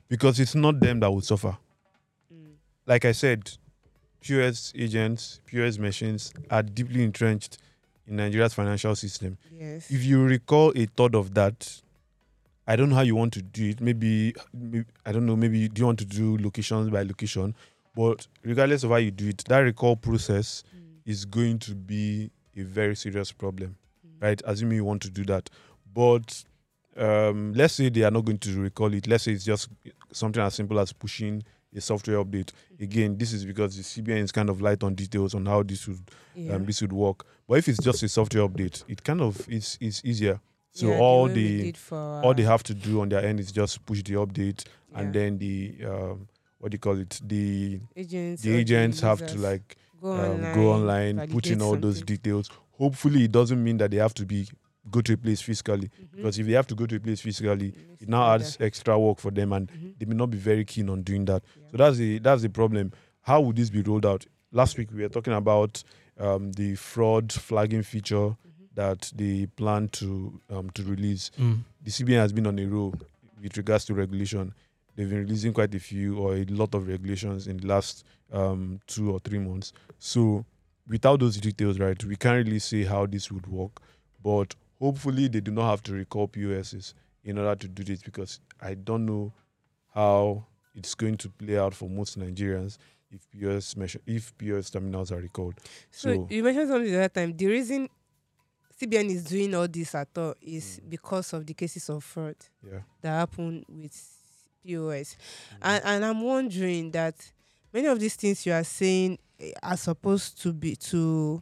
because 0.07 0.39
it's 0.39 0.53
not 0.55 0.79
them 0.79 0.99
that 0.99 1.09
will 1.11 1.21
suffer. 1.21 1.57
mm, 2.31 2.51
Like 2.85 3.05
I 3.05 3.11
said, 3.11 3.49
POS 4.21 4.73
agents, 4.75 5.39
POS 5.47 5.77
machines 5.79 6.33
are 6.51 6.61
deeply 6.63 7.03
entrenched 7.03 7.57
in 8.09 8.15
Nigeria's 8.17 8.53
financial 8.53 8.95
system. 8.95 9.37
yes. 9.51 9.89
If 9.91 10.03
you 10.03 10.23
recall 10.23 10.73
a 10.75 10.85
third 10.87 11.15
of 11.15 11.33
that, 11.35 11.81
I 12.67 12.75
don't 12.75 12.89
know 12.89 12.95
how 12.95 13.01
you 13.01 13.15
want 13.15 13.33
to 13.33 13.41
do 13.41 13.69
it. 13.69 13.81
Maybe, 13.81 14.33
maybe 14.53 14.85
I 15.05 15.11
don't 15.11 15.25
know. 15.25 15.35
Maybe 15.35 15.59
you 15.59 15.69
do 15.69 15.81
you 15.81 15.85
want 15.85 15.99
to 15.99 16.05
do 16.05 16.37
locations 16.37 16.89
by 16.89 17.03
location? 17.03 17.55
But 17.95 18.27
regardless 18.43 18.83
of 18.83 18.91
how 18.91 18.97
you 18.97 19.11
do 19.11 19.29
it, 19.29 19.43
that 19.47 19.59
recall 19.59 19.95
process 19.95 20.63
Mm, 20.75 21.11
is 21.11 21.25
going 21.25 21.57
to 21.59 21.73
be 21.75 22.29
a 22.55 22.61
very 22.63 22.95
serious 22.95 23.31
problem. 23.31 23.75
mm. 24.05 24.21
right? 24.21 24.41
Assuming 24.45 24.75
you 24.77 24.83
want 24.85 25.01
to 25.03 25.09
do 25.09 25.23
that. 25.25 25.49
But 25.93 26.43
um, 26.97 27.53
let's 27.53 27.73
say 27.75 27.89
they 27.89 28.03
are 28.03 28.11
not 28.11 28.25
going 28.25 28.37
to 28.39 28.59
recall 28.61 28.93
it. 28.93 29.07
Let's 29.07 29.23
say 29.23 29.31
it's 29.31 29.45
just 29.45 29.69
something 30.11 30.41
as 30.43 30.53
simple 30.55 30.79
as 30.79 30.93
pushing 30.93 31.43
a 31.75 31.81
software 31.81 32.23
update. 32.23 32.51
Again, 32.79 33.17
this 33.17 33.33
is 33.33 33.45
because 33.45 33.75
the 33.77 33.83
CBN 33.83 34.23
is 34.23 34.31
kind 34.31 34.49
of 34.49 34.61
light 34.61 34.83
on 34.83 34.95
details 34.95 35.35
on 35.35 35.45
how 35.45 35.63
this 35.63 35.87
would 35.87 35.99
Yeah. 36.35 36.55
um, 36.55 36.65
this 36.65 36.81
would 36.81 36.93
work. 36.93 37.25
But 37.47 37.59
if 37.59 37.67
it's 37.67 37.79
just 37.83 38.03
a 38.03 38.09
software 38.09 38.47
update, 38.47 38.83
it 38.87 39.03
kind 39.03 39.21
of 39.21 39.45
it's 39.49 39.77
it's 39.79 40.03
easier. 40.03 40.39
So 40.71 40.91
Yeah, 40.91 40.97
all 40.99 41.27
the 41.27 41.71
for, 41.73 42.21
all 42.23 42.33
they 42.33 42.45
uh, 42.45 42.49
have 42.51 42.63
to 42.63 42.73
do 42.73 43.01
on 43.01 43.09
their 43.09 43.23
end 43.23 43.39
is 43.39 43.51
just 43.51 43.85
push 43.85 44.03
the 44.03 44.13
update, 44.13 44.65
and 44.93 45.13
then 45.13 45.37
the 45.37 45.75
um, 45.85 46.27
what 46.59 46.71
do 46.71 46.75
you 46.75 46.79
call 46.79 46.97
it? 46.99 47.19
The 47.25 47.79
agents, 47.95 48.41
the 48.43 48.55
agents 48.55 48.99
have 49.01 49.25
to 49.25 49.37
like 49.37 49.77
go 50.01 50.11
um, 50.13 50.19
online, 50.19 50.53
go 50.53 50.71
online, 50.73 51.27
put 51.29 51.47
in 51.49 51.61
all 51.61 51.75
those 51.75 52.01
details. 52.01 52.49
Hopefully, 52.77 53.25
it 53.25 53.31
doesn't 53.31 53.61
mean 53.63 53.77
that 53.77 53.91
they 53.91 53.97
have 53.97 54.13
to 54.15 54.25
be 54.25 54.47
go 54.89 55.01
to 55.01 55.13
a 55.13 55.17
place 55.17 55.41
physically 55.41 55.87
Mhm. 55.89 56.11
because 56.17 56.39
if 56.39 56.47
they 56.47 56.53
have 56.53 56.67
to 56.67 56.75
go 56.75 56.85
to 56.85 56.95
a 56.95 56.99
place 56.99 57.21
physically, 57.21 57.67
It 57.69 57.75
needs 57.89 58.01
it 58.03 58.09
now 58.09 58.25
be 58.37 58.43
adds 58.43 58.57
extra 58.59 58.97
work 58.97 59.19
for 59.19 59.31
them, 59.31 59.53
and 59.53 59.67
there. 59.67 59.75
Mhm. 59.77 59.99
they 59.99 60.05
may 60.05 60.15
not 60.15 60.29
be 60.31 60.37
very 60.37 60.65
keen 60.65 60.89
on 60.89 61.03
doing 61.03 61.25
that. 61.25 61.43
Yeah. 61.57 61.67
So 61.71 61.77
that's 61.77 61.97
the 61.97 62.19
that's 62.19 62.41
the 62.41 62.49
problem. 62.49 62.91
How 63.21 63.41
would 63.41 63.55
this 63.57 63.69
be 63.69 63.81
rolled 63.81 64.05
out? 64.05 64.25
Last 64.51 64.77
week 64.77 64.91
we 64.91 65.01
were 65.03 65.09
talking 65.09 65.33
about 65.33 65.83
um, 66.17 66.51
the 66.53 66.75
fraud 66.75 67.31
flagging 67.31 67.81
feature 67.83 68.29
Mhm. 68.35 68.35
that 68.75 69.11
they 69.15 69.45
plan 69.55 69.87
to 69.89 70.39
um, 70.49 70.69
to 70.71 70.83
release. 70.83 71.31
Mm. 71.37 71.59
The 71.83 71.91
CBN 71.91 72.19
has 72.19 72.33
been 72.33 72.45
on 72.47 72.59
a 72.59 72.65
roll 72.65 72.93
with 73.41 73.55
regards 73.57 73.85
to 73.85 73.93
regulation. 73.93 74.53
They've 74.95 75.09
been 75.09 75.19
releasing 75.19 75.53
quite 75.53 75.73
a 75.75 75.79
few 75.79 76.17
or 76.17 76.35
a 76.35 76.43
lot 76.45 76.75
of 76.75 76.87
regulations 76.87 77.47
in 77.47 77.57
the 77.57 77.67
last 77.67 78.03
um, 78.33 78.79
two 78.85 79.11
or 79.11 79.19
three 79.19 79.39
months. 79.39 79.71
So 79.97 80.45
without 80.87 81.19
those 81.21 81.37
details, 81.37 81.79
right, 81.79 82.03
we 82.03 82.15
can't 82.17 82.45
really 82.45 82.59
say 82.59 82.83
how 82.83 83.05
this 83.05 83.31
would 83.31 83.47
work. 83.47 83.81
But 84.21 84.55
hopefully 84.79 85.27
they 85.27 85.41
do 85.41 85.51
not 85.51 85.69
have 85.69 85.83
to 85.83 85.93
recall 85.93 86.27
POSs 86.27 86.93
in 87.23 87.37
order 87.37 87.55
to 87.55 87.67
do 87.67 87.83
this 87.83 88.01
because 88.01 88.39
I 88.61 88.73
don't 88.75 89.05
know 89.05 89.33
how 89.93 90.45
it's 90.75 90.95
going 90.95 91.17
to 91.17 91.29
play 91.29 91.57
out 91.57 91.73
for 91.73 91.89
most 91.89 92.17
Nigerians 92.17 92.77
if 93.11 93.29
POS 93.31 93.75
measure, 93.75 93.99
if 94.05 94.37
POS 94.37 94.69
terminals 94.69 95.11
are 95.11 95.17
recalled. 95.19 95.55
So, 95.91 96.13
So- 96.13 96.27
you 96.29 96.43
mentioned 96.43 96.69
something 96.69 96.91
the 96.91 96.97
other 96.99 97.09
time. 97.09 97.35
The 97.35 97.47
reason 97.47 97.89
CBN 98.79 99.09
is 99.09 99.23
doing 99.25 99.53
all 99.55 99.67
this 99.67 99.93
at 99.95 100.07
all 100.17 100.35
is 100.41 100.79
Mm. 100.83 100.89
because 100.89 101.33
of 101.33 101.45
the 101.45 101.53
cases 101.53 101.89
of 101.89 102.03
fraud 102.03 102.35
Yeah. 102.65 102.79
that 103.01 103.09
happened 103.09 103.65
with 103.67 103.93
POS. 104.63 105.15
Mm. 105.15 105.57
And, 105.63 105.83
and 105.85 106.05
I'm 106.05 106.21
wondering 106.21 106.91
that 106.91 107.15
many 107.73 107.87
of 107.87 107.99
these 107.99 108.15
things 108.15 108.45
you 108.45 108.53
are 108.53 108.63
saying 108.63 109.17
eh, 109.39 109.51
are 109.63 109.75
supposed 109.77 110.41
to 110.43 110.53
be 110.53 110.75
to 110.77 111.41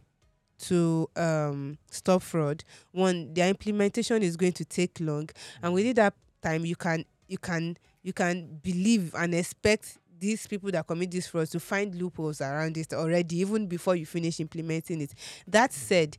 to 0.60 1.10
um 1.16 1.78
stop 1.92 2.22
fraud. 2.22 2.64
One, 2.92 3.34
their 3.34 3.50
implementation 3.50 4.24
is 4.24 4.36
going 4.38 4.54
to 4.54 4.66
take 4.66 5.00
long, 5.00 5.30
and 5.62 5.74
within 5.74 5.94
that 5.96 6.14
time, 6.42 6.66
you 6.66 6.76
can 6.76 7.06
you 7.28 7.38
can 7.38 7.78
you 8.04 8.14
can 8.14 8.60
believe 8.64 9.14
and 9.16 9.34
expect 9.36 9.98
these 10.20 10.48
people 10.48 10.72
that 10.72 10.88
commit 10.88 11.12
these 11.12 11.28
frauds 11.28 11.52
to 11.52 11.60
find 11.60 11.94
loopholes 11.94 12.42
around 12.42 12.76
it 12.78 12.92
already, 12.94 13.38
even 13.40 13.68
before 13.68 13.96
you 13.96 14.06
finish 14.06 14.40
implementing 14.40 15.02
it. 15.02 15.14
That 15.48 15.72
said, 15.74 16.18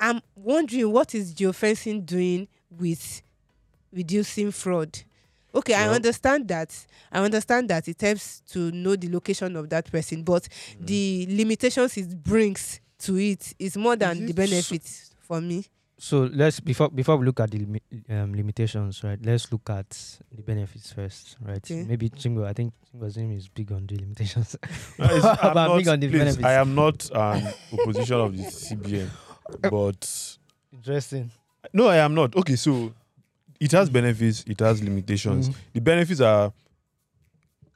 I'm 0.00 0.22
wondering 0.34 0.90
what 0.90 1.14
is 1.14 1.34
geofencing 1.34 2.06
doing 2.06 2.48
with 2.70 3.20
reducing 3.92 4.50
fraud. 4.50 4.98
Okay, 5.54 5.74
I 5.74 5.88
understand 5.88 6.48
that. 6.48 6.74
I 7.12 7.20
understand 7.20 7.68
that 7.70 7.86
it 7.86 8.00
helps 8.00 8.40
to 8.52 8.72
know 8.72 8.96
the 8.96 9.08
location 9.08 9.54
of 9.56 9.68
that 9.70 9.90
person, 9.90 10.22
but 10.24 10.48
Mm. 10.80 10.86
the 10.86 11.26
limitations 11.28 11.96
it 11.96 12.22
brings 12.22 12.80
to 13.00 13.16
it 13.16 13.54
is 13.58 13.76
more 13.76 13.96
than 13.96 14.12
Is 14.28 14.34
the 14.34 14.42
it 14.42 14.48
so- 14.48 14.52
benefits 14.52 15.10
for 15.20 15.40
me. 15.40 15.64
So 15.96 16.28
let's 16.32 16.58
before 16.60 16.90
before 16.90 17.16
we 17.16 17.24
look 17.24 17.38
at 17.40 17.50
the 17.52 17.58
limi- 17.60 18.10
um, 18.10 18.34
limitations, 18.34 19.02
right? 19.04 19.18
Let's 19.24 19.50
look 19.52 19.70
at 19.70 19.88
the 20.34 20.42
benefits 20.42 20.92
first, 20.92 21.36
right? 21.40 21.56
Okay. 21.58 21.84
Maybe 21.84 22.10
Chingo. 22.10 22.44
I 22.44 22.52
think 22.52 22.74
Chingo's 22.92 23.16
name 23.16 23.30
is 23.32 23.48
big 23.48 23.70
on 23.72 23.86
the 23.86 23.96
limitations. 23.96 24.56
It's- 24.98 25.24
I'm 25.24 25.54
But 25.54 25.76
big 25.76 25.86
not- 25.86 25.92
on 25.92 26.00
the 26.00 26.08
please, 26.08 26.18
benefits. 26.18 26.44
I 26.44 26.52
am 26.54 26.74
not 26.74 27.08
an 27.14 27.54
opposition 27.72 28.16
of 28.20 28.36
the 28.36 28.42
CBN, 28.42 29.08
but 29.70 30.36
Interesting. 30.72 31.30
no, 31.72 31.86
I 31.86 31.98
am 31.98 32.12
not. 32.14 32.34
Okay, 32.36 32.56
so 32.56 32.92
it 33.60 33.70
has 33.72 33.88
benefits, 33.88 34.44
it 34.48 34.58
has 34.60 34.82
limitations. 34.82 35.48
Mm. 35.48 35.54
The 35.74 35.80
benefits 35.80 36.20
are 36.20 36.52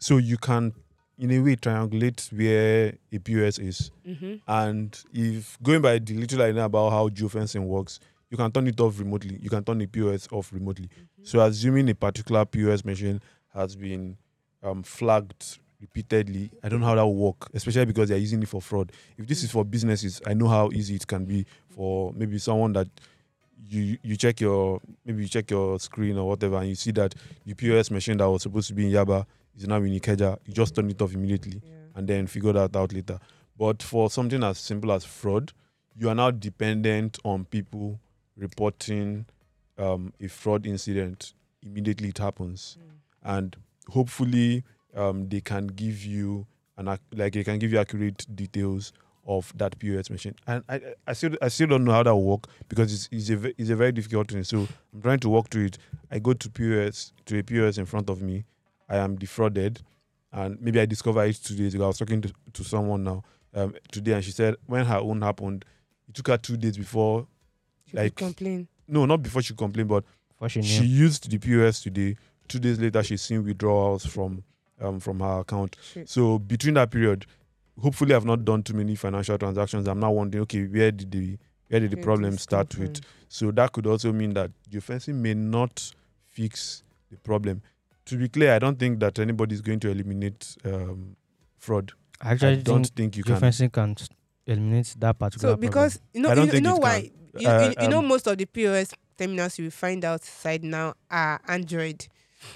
so 0.00 0.16
you 0.18 0.36
can, 0.38 0.72
in 1.18 1.30
a 1.32 1.40
way, 1.40 1.56
triangulate 1.56 2.32
where 2.32 2.94
a 3.12 3.18
POS 3.18 3.58
is. 3.58 3.90
Mm-hmm. 4.06 4.34
And 4.46 5.04
if 5.12 5.58
going 5.62 5.82
by 5.82 5.98
the 5.98 6.14
little 6.14 6.42
I 6.42 6.52
know 6.52 6.64
about 6.64 6.90
how 6.90 7.08
geofencing 7.08 7.64
works, 7.66 7.98
you 8.30 8.36
can 8.36 8.52
turn 8.52 8.66
it 8.68 8.78
off 8.80 8.98
remotely. 8.98 9.38
You 9.42 9.50
can 9.50 9.64
turn 9.64 9.78
the 9.78 9.86
POS 9.86 10.28
off 10.30 10.52
remotely. 10.52 10.88
So 11.22 11.40
assuming 11.40 11.88
a 11.88 11.94
particular 11.94 12.44
POS 12.44 12.84
machine 12.84 13.20
has 13.54 13.74
been 13.74 14.16
um, 14.62 14.82
flagged 14.82 15.58
repeatedly, 15.80 16.50
I 16.62 16.68
don't 16.68 16.80
know 16.80 16.86
how 16.86 16.94
that 16.94 17.04
will 17.04 17.14
work, 17.14 17.48
especially 17.54 17.86
because 17.86 18.08
they're 18.08 18.18
using 18.18 18.42
it 18.42 18.48
for 18.48 18.60
fraud. 18.60 18.92
If 19.16 19.26
this 19.26 19.42
is 19.42 19.50
for 19.50 19.64
businesses, 19.64 20.20
I 20.26 20.34
know 20.34 20.48
how 20.48 20.70
easy 20.72 20.94
it 20.96 21.06
can 21.06 21.24
be 21.24 21.46
for 21.70 22.12
maybe 22.14 22.38
someone 22.38 22.72
that 22.74 22.88
you 23.66 23.98
you 24.02 24.16
check 24.16 24.40
your 24.40 24.80
maybe 25.04 25.22
you 25.22 25.28
check 25.28 25.50
your 25.50 25.78
screen 25.80 26.16
or 26.16 26.28
whatever 26.28 26.58
and 26.58 26.68
you 26.68 26.74
see 26.74 26.92
that 26.92 27.14
the 27.44 27.54
POS 27.54 27.90
machine 27.90 28.16
that 28.18 28.30
was 28.30 28.42
supposed 28.42 28.68
to 28.68 28.74
be 28.74 28.86
in 28.86 28.92
Yaba 28.92 29.26
is 29.58 29.66
now 29.68 29.76
in 29.76 29.92
Ikeja, 29.98 30.38
you 30.46 30.52
just 30.54 30.74
turn 30.74 30.88
it 30.90 31.00
off 31.02 31.14
immediately 31.14 31.60
and 31.94 32.06
then 32.08 32.26
figure 32.26 32.52
that 32.52 32.76
out 32.76 32.92
later. 32.92 33.18
But 33.58 33.82
for 33.82 34.08
something 34.10 34.42
as 34.44 34.58
simple 34.58 34.92
as 34.92 35.04
fraud, 35.04 35.52
you 35.96 36.08
are 36.08 36.14
now 36.14 36.30
dependent 36.30 37.18
on 37.24 37.44
people 37.44 37.98
reporting 38.36 39.26
um, 39.78 40.12
a 40.20 40.28
fraud 40.28 40.66
incident 40.66 41.34
immediately 41.62 42.08
it 42.10 42.18
happens, 42.18 42.76
and 43.24 43.56
hopefully 43.88 44.62
um, 44.94 45.28
they 45.28 45.40
can 45.40 45.66
give 45.66 46.04
you 46.04 46.46
an 46.76 46.88
ac- 46.88 47.00
like 47.14 47.32
they 47.32 47.42
can 47.44 47.58
give 47.58 47.72
you 47.72 47.78
accurate 47.78 48.24
details 48.34 48.92
of 49.26 49.52
that 49.56 49.78
POS 49.78 50.08
machine. 50.10 50.34
And 50.46 50.62
I, 50.68 50.74
I- 50.76 50.94
I 51.08 51.12
still 51.14 51.32
I 51.42 51.48
still 51.48 51.66
don't 51.66 51.84
know 51.84 51.92
how 51.92 52.02
that 52.04 52.14
will 52.14 52.24
work 52.24 52.44
because 52.68 52.92
it's, 52.94 53.08
it's 53.10 53.30
a 53.30 53.60
it's 53.60 53.70
a 53.70 53.76
very 53.76 53.92
difficult 53.92 54.30
thing. 54.30 54.44
So 54.44 54.68
I'm 54.94 55.02
trying 55.02 55.18
to 55.20 55.28
work 55.28 55.50
through 55.50 55.66
it. 55.66 55.78
I 56.10 56.18
go 56.20 56.32
to 56.32 56.48
POS 56.50 57.12
to 57.26 57.38
a 57.38 57.42
POS 57.42 57.78
in 57.78 57.86
front 57.86 58.08
of 58.08 58.22
me. 58.22 58.44
I 58.88 58.96
am 58.96 59.16
defrauded, 59.16 59.80
and 60.32 60.60
maybe 60.60 60.80
I 60.80 60.86
discover 60.86 61.24
it 61.24 61.36
two 61.42 61.54
days 61.56 61.74
ago. 61.74 61.84
I 61.84 61.88
was 61.88 61.98
talking 61.98 62.20
to, 62.22 62.32
to 62.54 62.64
someone 62.64 63.04
now 63.04 63.22
um, 63.54 63.74
today, 63.92 64.12
and 64.12 64.24
she 64.24 64.30
said 64.30 64.56
when 64.66 64.84
her 64.86 64.96
own 64.98 65.20
happened, 65.22 65.64
it 66.08 66.14
took 66.14 66.28
her 66.28 66.38
two 66.38 66.56
days 66.56 66.76
before. 66.76 67.26
She 67.86 67.96
Like- 67.96 68.14
could 68.14 68.24
complain. 68.26 68.68
No, 68.86 69.04
not 69.04 69.22
before 69.22 69.42
she 69.42 69.54
complained, 69.54 69.90
but 69.90 70.04
For 70.38 70.48
she 70.48 70.62
she 70.62 70.84
used 70.84 71.30
the 71.30 71.38
POS 71.38 71.82
today. 71.82 72.16
Two 72.48 72.58
days 72.58 72.78
later, 72.80 73.02
she's 73.02 73.20
seen 73.20 73.44
withdrawals 73.44 74.06
from 74.06 74.42
um, 74.80 75.00
from 75.00 75.20
her 75.20 75.40
account. 75.40 75.76
Shit. 75.82 76.08
So 76.08 76.38
between 76.38 76.74
that 76.74 76.90
period, 76.90 77.26
hopefully, 77.78 78.14
I've 78.14 78.24
not 78.24 78.44
done 78.46 78.62
too 78.62 78.72
many 78.74 78.94
financial 78.94 79.36
transactions. 79.36 79.86
I'm 79.86 80.00
now 80.00 80.12
wondering, 80.12 80.42
okay, 80.42 80.64
where 80.66 80.90
did 80.90 81.10
the 81.10 81.36
where 81.68 81.80
did 81.80 81.90
the 81.90 81.96
Where 81.96 82.04
problem 82.04 82.38
start 82.38 82.78
with? 82.78 83.00
So 83.28 83.50
that 83.50 83.72
could 83.72 83.86
also 83.86 84.10
mean 84.12 84.32
that 84.34 84.50
geofencing 84.70 85.16
may 85.16 85.34
not 85.34 85.92
fix 86.24 86.82
the 87.10 87.18
problem. 87.18 87.60
To 88.08 88.16
be 88.16 88.28
clear, 88.28 88.54
I 88.54 88.58
don't 88.58 88.78
think 88.78 89.00
that 89.00 89.18
anybody 89.18 89.54
is 89.54 89.60
going 89.60 89.80
to 89.80 89.90
eliminate 89.90 90.56
um, 90.64 91.16
fraud. 91.58 91.92
I 92.20 92.32
actually 92.32 92.52
I 92.58 92.62
don't 92.62 92.84
think 92.84 92.94
think 92.96 93.16
you 93.18 93.24
can. 93.24 93.36
geofencing 93.36 93.70
can 93.72 93.94
s- 93.98 94.08
eliminate 94.46 94.94
that 94.98 95.18
particular 95.18 95.52
So 95.54 95.56
because 95.56 96.00
you 96.14 96.22
know 96.22 96.30
I 96.30 96.34
don't 96.34 96.46
you, 96.46 96.52
you 96.54 96.60
know 96.62 96.76
why 96.76 97.02
can. 97.02 97.40
you, 97.40 97.48
Uh, 97.48 97.60
you, 97.78 97.82
you 97.82 97.88
know 97.88 97.98
um, 97.98 98.06
most 98.08 98.26
of 98.26 98.36
the 98.38 98.46
POS 98.46 98.94
terminals 99.18 99.58
you 99.58 99.64
will 99.66 99.70
find 99.70 100.04
outside 100.04 100.64
now 100.64 100.94
are 101.10 101.40
Android 101.46 102.06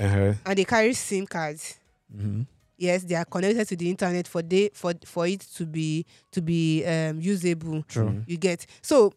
Uh-huh. 0.01 0.33
and 0.47 0.59
they 0.59 0.65
carry 0.65 0.95
SIM 0.95 1.27
cards. 1.27 1.79
Mhm. 2.17 2.47
Yes, 2.79 3.05
they 3.05 3.15
are 3.15 3.25
connected 3.27 3.69
to 3.69 3.77
the 3.77 3.91
internet 3.91 4.27
for 4.27 4.43
they 4.43 4.71
for 4.73 4.95
for 5.05 5.27
it 5.27 5.41
to 5.57 5.67
be 5.67 6.07
to 6.33 6.41
be 6.41 6.83
um, 6.87 7.21
usable. 7.21 7.83
True. 7.88 8.09
Mhm. 8.11 8.25
You 8.27 8.37
get 8.38 8.67
so 8.81 9.12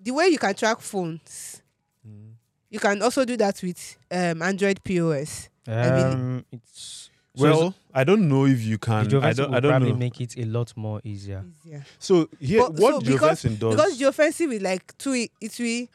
the 0.00 0.12
way 0.12 0.28
you 0.28 0.38
can 0.38 0.54
track 0.54 0.80
phones, 0.80 1.62
Mhm. 2.08 2.32
you 2.70 2.80
can 2.80 3.02
also 3.02 3.24
do 3.24 3.36
that 3.36 3.62
with 3.62 3.96
um, 4.10 4.40
Android 4.42 4.82
POS. 4.82 5.50
I 5.66 5.88
really- 5.90 6.02
Um, 6.14 6.44
it's 6.52 7.10
so 7.36 7.42
Well, 7.42 7.74
I 7.92 8.04
don't 8.04 8.28
know 8.28 8.46
if 8.46 8.62
you 8.62 8.78
can. 8.78 9.08
the 9.08 9.20
I 9.20 9.32
don't. 9.32 9.48
will 9.50 9.56
I 9.56 9.60
don't 9.60 9.70
probably 9.72 9.90
know. 9.92 9.96
make 9.98 10.20
it 10.20 10.36
a 10.38 10.44
lot 10.44 10.76
more 10.76 11.00
easier. 11.04 11.44
Easier. 11.64 11.84
So 11.98 12.28
here, 12.38 12.60
But- 12.60 12.74
what 12.74 12.94
so 12.94 13.00
because- 13.12 13.42
geofencing 13.42 13.58
does? 13.58 13.74
Because 13.74 13.98
geofencing 13.98 14.52
is 14.52 14.62
like 14.62 14.96
two 14.98 15.12
it 15.40 15.58
will 15.58 15.86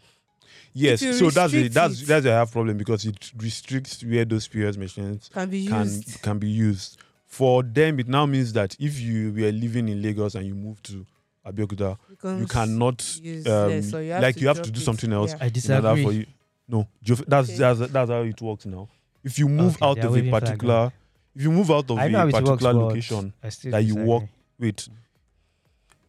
yes. 0.74 1.00
So 1.02 1.30
that's 1.30 1.54
the, 1.54 1.68
that's 1.70 2.02
it. 2.02 2.08
that's 2.08 2.26
a 2.26 2.32
half 2.32 2.52
problem 2.52 2.78
because 2.78 3.06
it 3.06 3.32
restricts 3.38 4.04
where 4.04 4.26
those 4.26 4.48
POS 4.48 4.76
machines 4.78 5.30
can 5.34 5.50
be 5.50 5.60
used. 5.60 6.22
can 6.22 6.40
be 6.40 6.50
used. 6.50 6.98
For 7.26 7.62
them, 7.64 8.00
it 8.00 8.08
now 8.08 8.26
means 8.26 8.54
that 8.54 8.76
if 8.80 9.00
you 9.00 9.32
were 9.32 9.52
living 9.52 9.88
in 9.88 10.02
Lagos 10.02 10.34
and 10.36 10.48
you 10.48 10.56
move 10.56 10.82
to 10.84 11.06
Abeokuta, 11.46 11.98
you 12.40 12.48
cannot 12.48 13.20
useless, 13.22 13.94
um, 13.94 14.00
or 14.00 14.04
you 14.04 14.12
have 14.12 14.24
like 14.24 14.36
to 14.36 14.42
you 14.42 14.48
have 14.48 14.62
to 14.62 14.72
do 14.72 14.80
it. 14.80 14.84
something 14.84 15.14
else 15.14 15.32
Yeah. 15.32 15.38
I 15.46 15.50
disagree. 15.50 16.04
for 16.04 16.12
you. 16.12 16.26
No, 16.68 16.88
geof- 17.06 17.26
that's, 17.28 17.50
Okay. 17.50 17.58
that's 17.58 17.80
that's 17.92 18.10
how 18.10 18.22
it 18.24 18.42
works 18.42 18.66
now. 18.66 18.90
If 19.24 19.38
you 19.40 19.50
move 19.50 19.76
Okay, 19.76 19.86
out 19.86 19.98
of 20.06 20.16
a 20.18 20.32
particular, 20.32 20.92
if 21.36 21.44
you 21.44 21.52
move 21.52 21.70
out 21.72 21.90
of 21.90 21.98
a 21.98 22.10
works, 22.10 22.32
particular 22.34 22.74
location, 22.74 23.34
that 23.66 23.84
you 23.84 23.96
work 23.96 24.24
with. 24.58 24.88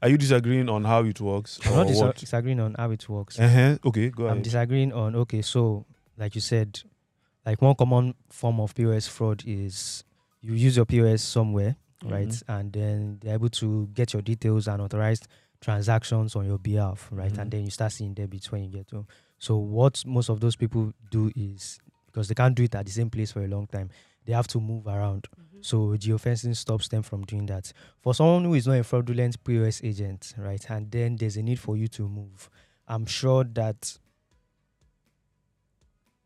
Are 0.03 0.09
you 0.09 0.17
disagreeing 0.17 0.69
on 0.69 0.85
how 0.85 1.05
it 1.05 1.21
works? 1.21 1.61
I'm 1.67 1.75
not 1.75 1.87
disa- 1.87 2.13
disagreeing 2.17 2.61
on 2.61 2.75
how 2.79 2.91
it 2.91 3.07
works. 3.09 3.39
Uh-huh. 3.39 3.77
Okay, 3.85 4.09
go 4.11 4.25
ahead. 4.25 4.37
I'm 4.39 4.43
disagreeing 4.43 4.93
on 4.93 5.15
okay, 5.17 5.43
so 5.43 5.85
like 6.17 6.35
you 6.35 6.41
said, 6.41 6.81
like 7.45 7.61
one 7.61 7.75
common 7.75 8.15
form 8.31 8.61
of 8.61 8.75
POS 8.75 9.09
fraud 9.09 9.43
is 9.47 10.05
you 10.41 10.55
use 10.55 10.77
your 10.77 10.87
POS 10.87 11.23
somewhere, 11.23 11.77
right? 12.03 12.29
Mhm. 12.29 12.43
And 12.49 12.73
then 12.73 13.19
they're 13.21 13.35
able 13.35 13.51
to 13.51 13.89
get 13.93 14.15
your 14.15 14.23
details 14.23 14.69
and 14.69 14.81
authorized 14.81 15.29
transactions 15.61 16.35
on 16.35 16.47
your 16.47 16.59
behalf, 16.59 17.09
right? 17.13 17.33
Mhm. 17.33 17.39
And 17.39 17.51
then 17.51 17.65
you 17.67 17.71
start 17.71 17.93
seeing 17.93 18.15
debits 18.15 18.51
when 18.51 18.63
you 18.65 18.71
get 18.71 18.91
home. 18.91 19.07
So 19.39 19.59
what 19.59 20.03
most 20.07 20.31
of 20.31 20.41
those 20.41 20.57
people 20.57 20.95
do 21.11 21.31
is 21.37 21.79
because 22.13 22.29
they 22.29 22.35
can't 22.35 22.55
do 22.55 22.65
it 22.65 22.75
at 22.75 22.87
the 22.87 22.93
same 22.93 23.11
place 23.11 23.33
for 23.33 23.43
a 23.45 23.49
long 23.49 23.67
time, 23.67 23.91
they 24.25 24.33
have 24.33 24.47
to 24.49 24.61
move 24.61 24.87
around. 24.87 25.27
Mhm. 25.39 25.65
So 25.65 25.77
geofencing 25.97 26.57
stops 26.57 26.89
them 26.89 27.03
from 27.03 27.25
doing 27.25 27.47
that. 27.47 27.73
For 28.01 28.15
someone 28.15 28.45
who 28.45 28.55
is 28.55 28.67
not 28.67 28.79
a 28.79 28.85
fraudulent 28.85 29.43
POS 29.45 29.83
agent, 29.85 30.35
right, 30.39 30.71
and 30.71 30.91
then 30.91 31.17
there's 31.17 31.37
a 31.37 31.43
need 31.43 31.59
for 31.59 31.77
you 31.77 31.89
to 31.89 32.09
move, 32.09 32.51
I'm 32.89 33.07
sure 33.07 33.45
that, 33.45 33.99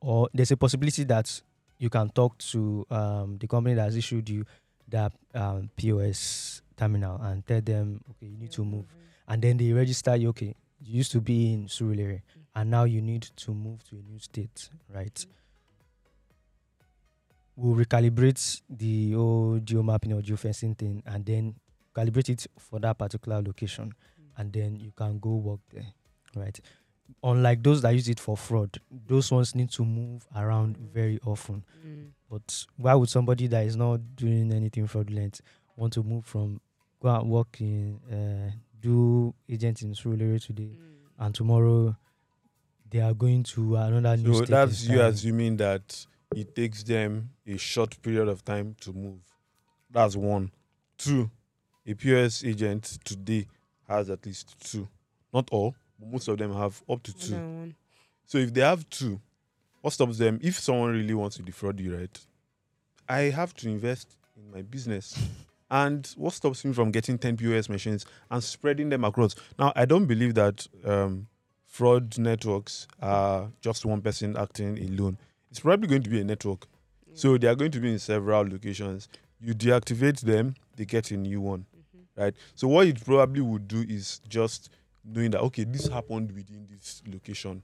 or 0.01 0.29
there's 0.35 0.51
a 0.51 0.57
possibility 0.57 1.05
that 1.05 1.42
you 1.79 1.90
can 1.90 2.09
talk 2.11 2.38
to 2.38 2.87
um, 2.90 3.38
the 3.38 3.47
company 3.47 3.75
that 3.75 3.85
has 3.85 3.97
issued 3.97 4.29
you 4.29 4.44
that 4.88 5.12
um, 5.35 5.70
POS 5.77 6.62
terminal 6.77 7.20
and 7.23 7.47
tell 7.47 7.61
them, 7.61 8.01
okay, 8.11 8.27
you 8.27 8.37
need 8.37 8.53
to 8.53 8.64
move, 8.64 8.87
and 9.29 9.42
then 9.42 9.57
they 9.57 9.73
register 9.73 10.14
you. 10.16 10.29
Okay, 10.29 10.55
you 10.81 10.99
used 10.99 11.12
to 11.12 11.20
be 11.20 11.53
in 11.53 11.66
Surulere, 11.66 12.23
and 12.55 12.70
now 12.70 12.85
you 12.85 13.01
need 13.01 13.23
to 13.37 13.53
move 13.55 13.83
to 13.88 13.97
a 13.97 14.03
new 14.03 14.18
state, 14.18 14.68
right? 14.94 15.27
We'll 17.57 17.77
recalibrate 17.85 18.62
the 18.69 19.12
whole 19.12 19.61
geomapping 19.61 20.12
or 20.19 20.23
geofencing 20.23 20.77
thing, 20.77 21.03
and 21.07 21.25
then 21.25 21.55
calibrate 21.95 22.29
it 22.31 22.47
for 22.59 22.81
that 22.81 22.99
particular 22.99 23.40
location, 23.43 23.93
and 24.37 24.53
then 24.53 24.77
you 24.77 24.90
can 24.97 25.19
go 25.21 25.37
work 25.37 25.61
there, 25.73 25.87
right? 26.37 26.59
unlike 27.23 27.62
those 27.62 27.83
that 27.83 27.90
use 27.93 28.09
it 28.09 28.19
for 28.19 28.35
fraud, 28.35 28.81
those 29.07 29.31
ones 29.31 29.55
need 29.55 29.71
to 29.71 29.85
move 29.85 30.27
around 30.35 30.75
very 30.79 31.21
often. 31.27 31.62
Mm. 31.87 32.07
But 32.31 32.64
why 32.79 32.95
would 32.95 33.11
somebody 33.11 33.47
that 33.49 33.67
is 33.67 33.77
not 33.77 34.01
doing 34.17 34.51
anything 34.53 34.87
fraudulent 34.87 35.43
want 35.77 35.93
to 35.93 36.03
move 36.03 36.25
from 36.25 36.62
go 37.03 37.14
and 37.14 37.29
work 37.31 37.61
in 37.61 38.01
uh, 38.11 38.51
do 38.81 39.35
agent 39.51 39.83
in 39.83 39.93
Surulere 39.93 40.43
today 40.45 40.79
Mm. 40.79 41.27
and 41.27 41.35
tomorrow 41.35 41.95
they 42.90 43.01
are 43.01 43.12
going 43.14 43.43
to 43.43 43.77
another 43.77 44.17
new 44.17 44.33
So 44.33 44.38
state 44.45 44.49
that's 44.49 44.85
you 44.85 44.93
entirely? 44.95 45.12
assuming 45.12 45.57
that 45.59 46.07
it 46.37 46.55
takes 46.55 46.83
them 46.83 47.31
a 47.47 47.57
short 47.57 48.01
period 48.03 48.29
of 48.29 48.44
time 48.44 48.75
to 48.81 48.92
move. 48.92 49.20
That's 49.90 50.16
one. 50.16 50.51
Two, 50.99 51.31
a 51.87 51.94
POS 51.94 52.44
agent 52.44 52.99
today 53.05 53.47
has 53.88 54.11
at 54.11 54.25
least 54.27 54.55
two. 54.70 54.88
Not 55.33 55.49
all, 55.51 55.75
but 55.99 56.09
most 56.11 56.29
of 56.29 56.38
them 56.38 56.53
have 56.55 56.83
up 56.88 57.03
to 57.05 57.12
two. 57.16 57.35
So 58.27 58.38
if 58.38 58.53
they 58.55 58.61
have 58.62 58.88
two, 58.90 59.20
what 59.81 59.92
stops 59.92 60.18
them? 60.18 60.38
If 60.42 60.59
someone 60.59 60.92
really 60.92 61.14
wants 61.14 61.37
to 61.37 61.42
defraud 61.42 61.79
you, 61.81 61.97
right? 61.97 62.18
I 63.09 63.23
have 63.23 63.55
to 63.57 63.68
invest 63.68 64.16
in 64.37 64.51
my 64.51 64.62
business. 64.62 65.18
And 65.70 66.07
what 66.16 66.33
stops 66.33 66.64
me 66.64 66.73
from 66.73 66.90
getting 66.90 67.18
10 67.18 67.37
POS 67.37 67.68
machines 67.68 68.07
and 68.31 68.42
spreading 68.42 68.88
them 68.90 69.05
across? 69.05 69.35
Now, 69.59 69.73
I 69.75 69.85
don't 69.85 70.07
believe 70.07 70.35
that 70.35 70.66
um, 70.85 71.27
fraud 71.66 72.16
networks 72.18 72.87
are 73.03 73.51
just 73.61 73.85
one 73.85 74.01
person 74.01 74.37
acting 74.37 74.79
alone. 74.79 75.18
It's 75.55 75.61
probably 75.61 75.87
going 75.87 76.03
to 76.03 76.11
be 76.11 76.21
a 76.21 76.25
network. 76.25 76.67
So 77.12 77.38
they 77.38 77.47
are 77.47 77.55
going 77.55 77.71
to 77.71 77.79
be 77.79 77.93
in 77.93 78.01
several 78.01 78.43
locations. 78.43 79.07
You 79.40 79.55
deactivate 79.55 80.21
them, 80.23 80.57
they 80.75 80.85
get 80.85 81.12
a 81.12 81.17
new 81.17 81.40
one, 81.40 81.67
Mhm. 81.77 82.01
right? 82.17 82.35
So 82.57 82.67
what 82.67 82.88
it 82.88 83.05
probably 83.05 83.40
would 83.40 83.69
do 83.69 83.83
is 83.83 84.21
just 84.29 84.69
knowing 85.05 85.31
that 85.31 85.43
okay, 85.43 85.62
this 85.62 85.87
happened 85.87 86.33
within 86.33 86.67
this 86.69 87.05
location, 87.07 87.62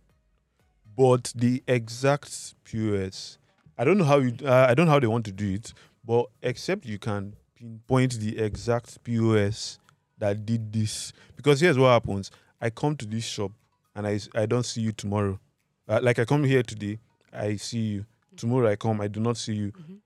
but 0.96 1.32
the 1.34 1.64
exact 1.66 2.54
POS, 2.62 3.38
I 3.76 3.82
don't 3.82 3.98
know 3.98 4.04
how 4.04 4.18
you, 4.20 4.36
uh, 4.46 4.66
I 4.68 4.74
don't 4.74 4.86
know 4.86 4.92
how 4.92 5.00
they 5.00 5.08
want 5.08 5.24
to 5.24 5.32
do 5.32 5.52
it, 5.54 5.74
but 6.04 6.26
except 6.42 6.86
you 6.86 7.00
can 7.00 7.34
pinpoint 7.56 8.20
the 8.20 8.38
exact 8.38 9.02
POS 9.02 9.80
that 10.18 10.46
did 10.46 10.72
this, 10.72 11.12
because 11.34 11.58
here's 11.60 11.76
what 11.76 11.88
happens: 11.88 12.30
I 12.60 12.70
come 12.70 12.94
to 12.98 13.04
this 13.04 13.24
shop 13.24 13.50
and 13.96 14.06
I 14.06 14.20
I 14.32 14.46
don't 14.46 14.64
see 14.64 14.80
you 14.80 14.92
tomorrow, 14.92 15.40
uh, 15.88 15.98
like 16.00 16.20
I 16.20 16.24
come 16.24 16.44
here 16.44 16.62
today, 16.62 17.00
I 17.32 17.56
see 17.56 17.78
you. 17.78 18.06
Tomorrow 18.36 18.70
I 18.70 18.76
come, 18.76 19.00
I 19.00 19.08
do 19.08 19.20
not 19.20 19.36
see 19.36 19.54
you. 19.54 19.72
Mhm. 19.72 19.98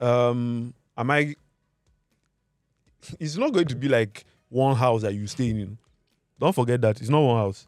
um 0.00 0.74
am 0.96 1.10
i 1.10 1.34
it's 3.18 3.36
not 3.36 3.52
going 3.52 3.66
to 3.66 3.74
be 3.76 3.88
like 3.88 4.24
one 4.48 4.76
house 4.76 5.02
that 5.02 5.14
you 5.14 5.26
stay 5.26 5.50
in 5.50 5.78
don't 6.38 6.54
forget 6.54 6.80
that 6.80 7.00
it's 7.00 7.08
not 7.10 7.20
one 7.20 7.36
house. 7.38 7.66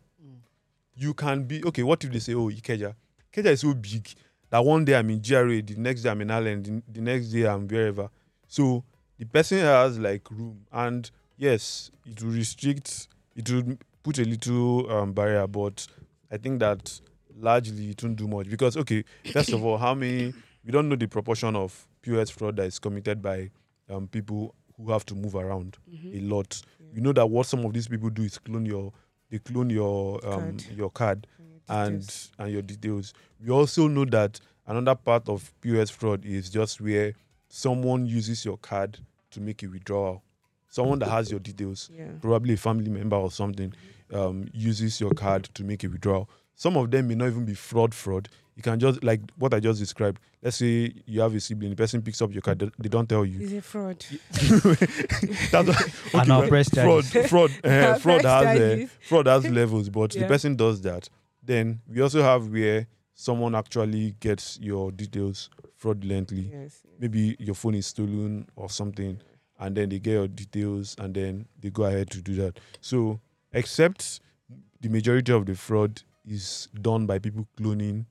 You 0.97 1.15
can 1.15 1.45
be 1.45 1.63
okay 1.65 1.83
what 1.83 2.03
if 2.05 2.11
they 2.13 2.19
say 2.19 2.35
oh 2.35 2.51
ikeja? 2.51 2.95
Ikeja 3.33 3.47
is 3.47 3.61
so 3.61 3.73
big 3.75 4.09
that 4.51 4.65
one 4.65 4.85
day 4.85 4.97
i'm 4.97 5.11
in 5.11 5.21
gra 5.21 5.63
the 5.63 5.75
next 5.77 6.03
day 6.03 6.11
i'm 6.11 6.21
in 6.21 6.31
ireland 6.31 6.65
the, 6.67 6.83
the 6.93 7.01
next 7.01 7.29
day 7.29 7.47
i'm 7.47 7.67
wherever. 7.69 8.09
So 8.49 8.85
the 9.19 9.27
person 9.27 9.59
has 9.59 9.99
like 9.99 10.29
room 10.31 10.67
and 10.73 11.09
yes 11.37 11.91
it 12.07 12.23
will 12.23 12.33
restrict 12.33 13.09
it 13.37 13.49
will 13.51 13.77
put 14.03 14.19
a 14.19 14.25
little 14.25 14.91
um, 14.91 15.13
barrier 15.13 15.47
but 15.47 15.87
i 16.31 16.37
think 16.37 16.61
that 16.61 17.01
largely 17.37 17.91
it 17.91 18.03
won't 18.03 18.17
do 18.17 18.29
much 18.29 18.49
because 18.49 18.77
okay 18.77 19.05
first 19.33 19.53
of 19.53 19.65
all 19.65 19.77
how 19.79 19.95
many 19.95 20.33
we 20.65 20.71
don't 20.73 20.89
know 20.89 20.97
the 20.97 21.07
proportion 21.09 21.57
of 21.57 21.87
POS 22.03 22.31
fraud 22.31 22.57
that 22.57 22.67
is 22.67 22.79
committed 22.79 23.21
by 23.23 23.51
um, 23.91 24.07
people 24.09 24.55
who 24.77 24.91
have 24.93 25.05
to 25.07 25.15
move 25.15 25.35
around 25.35 25.77
Mhm. 25.91 26.17
a 26.19 26.35
lot. 26.35 26.61
Yeah. 26.81 26.87
You 26.97 27.01
know 27.03 27.13
that 27.13 27.27
what 27.27 27.47
some 27.47 27.65
of 27.65 27.73
these 27.73 27.87
people 27.89 28.11
do 28.11 28.23
is 28.23 28.39
clone 28.39 28.65
your 28.67 28.93
they 29.31 29.39
clone 29.39 29.71
your 29.71 30.25
um, 30.27 30.41
Card. 30.59 30.65
your 30.77 30.91
card 30.91 31.27
and 31.69 32.01
Details. 32.01 32.33
and 32.39 32.53
your 32.53 32.63
details. 32.63 33.13
We 33.43 33.51
also 33.51 33.89
know 33.89 34.05
that 34.07 34.41
another 34.67 34.95
part 34.95 35.29
of 35.29 35.53
POS 35.61 35.91
fraud 35.91 36.25
is 36.25 36.51
just 36.51 36.81
where 36.81 37.15
someone 37.49 38.07
uses 38.07 38.45
your 38.45 38.57
card 38.59 38.99
to 39.31 39.41
make 39.41 39.63
a 39.63 39.67
withdrawal. 39.67 40.23
Someone 40.69 40.99
that 41.01 41.09
has 41.11 41.31
your 41.31 41.41
details, 41.41 41.89
yeah. 41.97 42.09
probably 42.21 42.55
a 42.55 42.57
family 42.57 42.91
member 42.91 43.17
or 43.17 43.31
something, 43.31 43.73
um, 44.13 44.49
uses 44.53 45.01
your 45.01 45.13
card 45.13 45.45
to 45.55 45.63
make 45.65 45.85
a 45.85 45.89
withdrawal. 45.89 46.29
Some 46.55 46.77
of 46.77 46.91
them 46.91 47.09
may 47.09 47.15
not 47.15 47.29
even 47.29 47.45
be 47.45 47.55
fraud 47.55 47.95
fraud. 47.95 48.29
You 48.57 48.63
can 48.63 48.79
just 48.79 49.03
like 49.03 49.21
what 49.37 49.53
I 49.53 49.61
just 49.61 49.81
described. 49.81 50.21
Let's 50.43 50.57
say 50.59 50.93
you 51.07 51.21
have 51.23 51.35
a 51.35 51.41
sibling, 51.41 51.71
the 51.71 51.77
person 51.77 52.03
picks 52.03 52.21
up 52.23 52.33
your 52.33 52.43
card, 52.43 52.59
they, 52.61 52.71
they 52.79 52.89
don't 52.89 53.09
tell 53.09 53.25
you. 53.25 53.41
Is 53.41 53.53
a 53.55 53.63
fraud. 53.63 54.05
That's 54.31 55.53
what- 55.53 56.23
And 56.23 56.31
our 56.33 56.41
well, 56.41 56.49
press 56.49 56.69
fraud, 56.69 57.05
fraud, 57.05 57.51
uh, 57.65 57.95
fraud 57.99 58.21
Press 58.21 58.45
has 58.45 58.61
uh, 58.61 58.87
fraud 59.01 59.27
has 59.27 59.49
levels, 59.49 59.89
but 59.89 60.11
the 60.13 60.27
person 60.27 60.55
does 60.57 60.81
that. 60.83 61.09
Then 61.43 61.81
we 61.89 62.01
also 62.01 62.23
have 62.23 62.49
where 62.49 62.87
someone 63.15 63.55
actually 63.55 64.15
gets 64.21 64.59
your 64.61 64.93
details 64.93 65.51
fraudulently. 65.77 66.51
Yes. 66.53 66.81
Maybe 66.99 67.37
your 67.39 67.55
phone 67.55 67.75
is 67.75 67.87
stolen 67.87 68.47
or 68.57 68.71
something, 68.71 69.21
and 69.59 69.77
then 69.77 69.89
they 69.89 69.99
get 69.99 70.13
your 70.13 70.29
details, 70.29 70.95
and 70.99 71.15
then 71.15 71.47
they 71.61 71.71
go 71.71 71.85
ahead 71.85 72.11
to 72.11 72.21
do 72.23 72.35
that. 72.37 72.61
So, 72.81 73.21
except 73.53 74.21
the 74.81 74.89
majority 74.89 75.33
of 75.33 75.47
the 75.47 75.55
fraud 75.55 76.03
is 76.27 76.69
done 76.81 77.07
by 77.07 77.19
people 77.19 77.47
cloning 77.59 78.07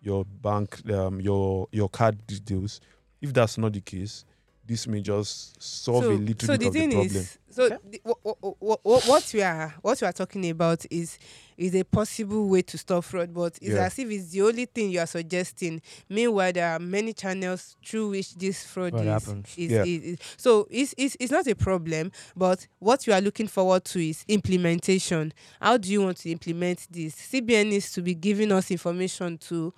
your 0.00 0.24
bank, 0.24 0.88
um, 0.90 1.20
your 1.20 1.68
your 1.72 1.88
card 1.88 2.26
details. 2.26 2.80
If 3.20 3.32
that's 3.34 3.58
not 3.58 3.72
the 3.74 3.80
case, 3.80 4.24
this 4.70 4.86
may 4.86 5.00
just 5.00 5.60
solve 5.60 6.04
a 6.04 6.08
little 6.10 6.46
so 6.46 6.52
bit 6.56 6.60
the 6.60 6.66
of 6.68 6.72
the 6.72 6.80
problem. 6.88 7.06
is, 7.06 7.38
so 7.50 7.68
the, 7.68 8.00
what, 8.04 8.18
what, 8.60 8.80
what, 8.84 9.04
what 9.08 9.30
we 9.34 9.42
are 9.42 9.74
what 9.82 10.00
we 10.00 10.06
are 10.06 10.12
talking 10.12 10.48
about 10.48 10.86
is 10.90 11.18
is 11.58 11.74
a 11.74 11.82
possible 11.84 12.48
way 12.48 12.62
to 12.62 12.78
stop 12.78 13.04
fraud, 13.04 13.34
but 13.34 13.58
it's 13.60 13.74
Yeah. 13.74 13.84
as 13.84 13.98
if 13.98 14.08
it's 14.10 14.30
the 14.30 14.40
only 14.42 14.64
thing 14.64 14.90
you 14.90 15.00
are 15.00 15.06
suggesting. 15.06 15.82
Meanwhile, 16.08 16.52
there 16.54 16.70
are 16.72 16.78
many 16.78 17.12
channels 17.12 17.76
through 17.84 18.10
which 18.10 18.34
this 18.36 18.64
fraud 18.64 18.92
What 18.94 19.02
is, 19.02 19.08
happens. 19.08 19.54
is, 19.58 19.70
Yeah. 19.70 19.82
is, 19.84 20.02
is- 20.04 20.18
so 20.38 20.66
it's, 20.70 20.94
it's 20.96 21.16
it's 21.20 21.32
not 21.32 21.46
a 21.48 21.54
problem. 21.56 22.12
But 22.36 22.66
what 22.78 23.06
you 23.06 23.12
are 23.12 23.20
looking 23.20 23.48
forward 23.48 23.84
to 23.86 23.98
is 24.08 24.24
implementation. 24.28 25.32
How 25.60 25.76
do 25.76 25.90
you 25.90 26.00
want 26.02 26.18
to 26.18 26.30
implement 26.30 26.86
this? 26.90 27.14
CBN 27.16 27.70
needs 27.70 27.90
to 27.92 28.00
be 28.02 28.14
giving 28.14 28.52
us 28.52 28.70
information 28.70 29.36
to 29.48 29.74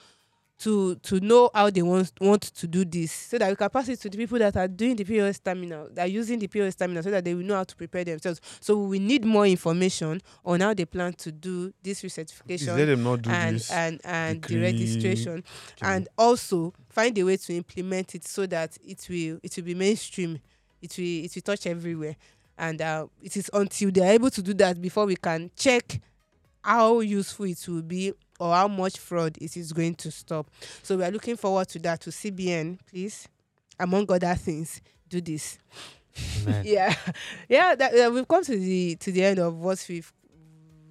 to 0.62 0.94
to 0.96 1.18
know 1.20 1.50
how 1.52 1.70
they 1.70 1.82
want 1.82 2.12
want 2.20 2.42
to 2.42 2.66
do 2.68 2.84
this 2.84 3.10
so 3.10 3.36
that 3.38 3.50
we 3.50 3.56
can 3.56 3.68
pass 3.68 3.88
it 3.88 4.00
to 4.00 4.08
the 4.08 4.16
people 4.16 4.38
that 4.38 4.56
are 4.56 4.68
doing 4.68 4.94
the 4.94 5.02
POS 5.04 5.40
terminal 5.40 5.88
that 5.92 6.06
are 6.06 6.10
using 6.10 6.38
the 6.38 6.46
POS 6.46 6.76
terminal 6.76 7.02
so 7.02 7.10
that 7.10 7.24
they 7.24 7.34
will 7.34 7.42
know 7.42 7.56
how 7.56 7.64
to 7.64 7.74
prepare 7.74 8.04
themselves 8.04 8.40
so 8.60 8.78
we 8.78 9.00
need 9.00 9.24
more 9.24 9.44
information 9.46 10.20
on 10.44 10.60
how 10.60 10.72
they 10.72 10.84
plan 10.84 11.12
to 11.14 11.32
do 11.32 11.72
this 11.82 12.02
recertification 12.02 12.76
let 12.76 12.84
them 12.84 13.02
not 13.02 13.22
do 13.22 13.30
and 13.30 13.56
this. 13.56 13.70
and 13.72 14.00
and 14.04 14.42
the 14.44 14.60
registration 14.60 15.42
thing. 15.42 15.88
and 15.88 16.08
also 16.16 16.72
find 16.88 17.18
a 17.18 17.24
way 17.24 17.36
to 17.36 17.56
implement 17.56 18.14
it 18.14 18.24
so 18.24 18.46
that 18.46 18.78
it 18.86 19.04
will 19.10 19.40
it 19.42 19.56
will 19.56 19.64
be 19.64 19.74
mainstream 19.74 20.38
it 20.80 20.96
will 20.96 21.24
it 21.24 21.34
will 21.34 21.42
touch 21.42 21.66
everywhere 21.66 22.14
and 22.58 22.80
uh, 22.80 23.06
it 23.20 23.36
is 23.36 23.50
until 23.52 23.90
they 23.90 24.00
are 24.02 24.12
able 24.12 24.30
to 24.30 24.42
do 24.42 24.54
that 24.54 24.80
before 24.80 25.06
we 25.06 25.16
can 25.16 25.50
check 25.56 26.00
how 26.62 27.00
useful 27.00 27.46
it 27.46 27.58
will 27.66 27.82
be 27.82 28.12
or 28.42 28.52
how 28.52 28.66
much 28.66 28.98
fraud 28.98 29.38
is 29.40 29.56
it 29.56 29.60
is 29.60 29.72
going 29.72 29.94
to 29.94 30.10
stop. 30.10 30.50
So 30.82 30.96
we 30.96 31.04
are 31.04 31.10
looking 31.12 31.36
forward 31.36 31.68
to 31.68 31.78
that 31.80 32.00
to 32.02 32.10
cbn 32.10 32.78
please. 32.90 33.28
Among 33.78 34.10
other 34.10 34.34
things 34.34 34.80
do 35.08 35.20
this. 35.20 35.58
Yeah. 36.62 36.94
Yeah 37.48 37.74
that, 37.74 37.94
uh, 37.94 38.10
we've 38.10 38.28
come 38.28 38.44
to 38.44 38.58
the 38.58 38.96
to 38.96 39.12
the 39.12 39.24
end 39.24 39.38
of 39.38 39.56
what 39.56 39.84
we've 39.88 40.12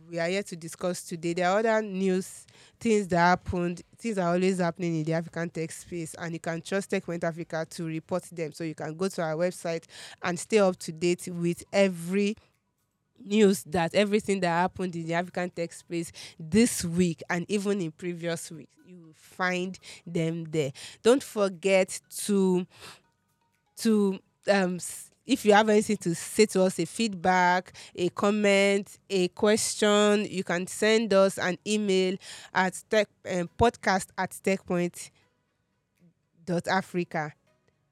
we 0.10 0.20
are 0.20 0.28
here 0.28 0.44
to 0.44 0.56
discuss 0.56 1.04
today. 1.04 1.34
There 1.34 1.48
are 1.48 1.60
other 1.60 1.82
news 1.82 2.46
things 2.80 3.08
that 3.10 3.18
happened 3.18 3.84
things 4.00 4.18
are 4.18 4.34
always 4.34 4.58
happening 4.58 4.98
in 4.98 5.04
the 5.04 5.14
african 5.14 5.48
tech 5.50 5.72
space 5.72 6.16
and 6.16 6.34
you 6.34 6.40
can 6.40 6.60
trust 6.62 6.90
techpoint 6.90 7.24
africa 7.24 7.68
to 7.70 7.86
report 7.86 8.24
them. 8.32 8.52
So 8.54 8.64
you 8.64 8.76
can 8.76 8.96
go 8.96 9.10
to 9.10 9.22
our 9.22 9.36
website 9.36 9.84
and 10.24 10.40
stay 10.40 10.60
up 10.60 10.78
to 10.78 10.92
date 10.92 11.28
with 11.32 11.64
every 11.72 12.36
news 13.26 13.64
that 13.64 13.94
everything 13.96 14.40
that 14.42 14.48
happened 14.50 14.96
in 14.96 15.06
the 15.06 15.14
african 15.14 15.50
tech 15.50 15.72
space 15.74 16.12
this 16.40 16.84
week 16.84 17.22
and 17.30 17.46
even 17.50 17.82
in 17.82 17.92
previous 17.92 18.52
weeks 18.52 18.76
you 18.86 19.14
find 19.16 19.80
them 20.06 20.44
there. 20.52 20.72
Don't 21.02 21.24
forget 21.24 22.00
to 22.26 22.68
to 23.78 24.20
um 24.50 24.80
if 25.26 25.46
you 25.46 25.54
have 25.54 25.70
anything 25.70 25.98
to 25.98 26.16
say 26.16 26.46
to 26.48 26.64
us 26.64 26.80
a 26.80 26.86
feedback 26.86 27.74
a 27.96 28.10
comment 28.10 28.98
a 29.10 29.28
question 29.30 30.26
you 30.30 30.44
can 30.44 30.66
send 30.68 31.14
us 31.14 31.38
an 31.38 31.58
email 31.66 32.16
at 32.54 32.82
tech 32.90 33.08
um, 33.32 33.50
podcast 33.58 34.08
at 34.18 34.32
techpoint 34.32 35.10
dot 36.46 36.68
africa. 36.68 37.34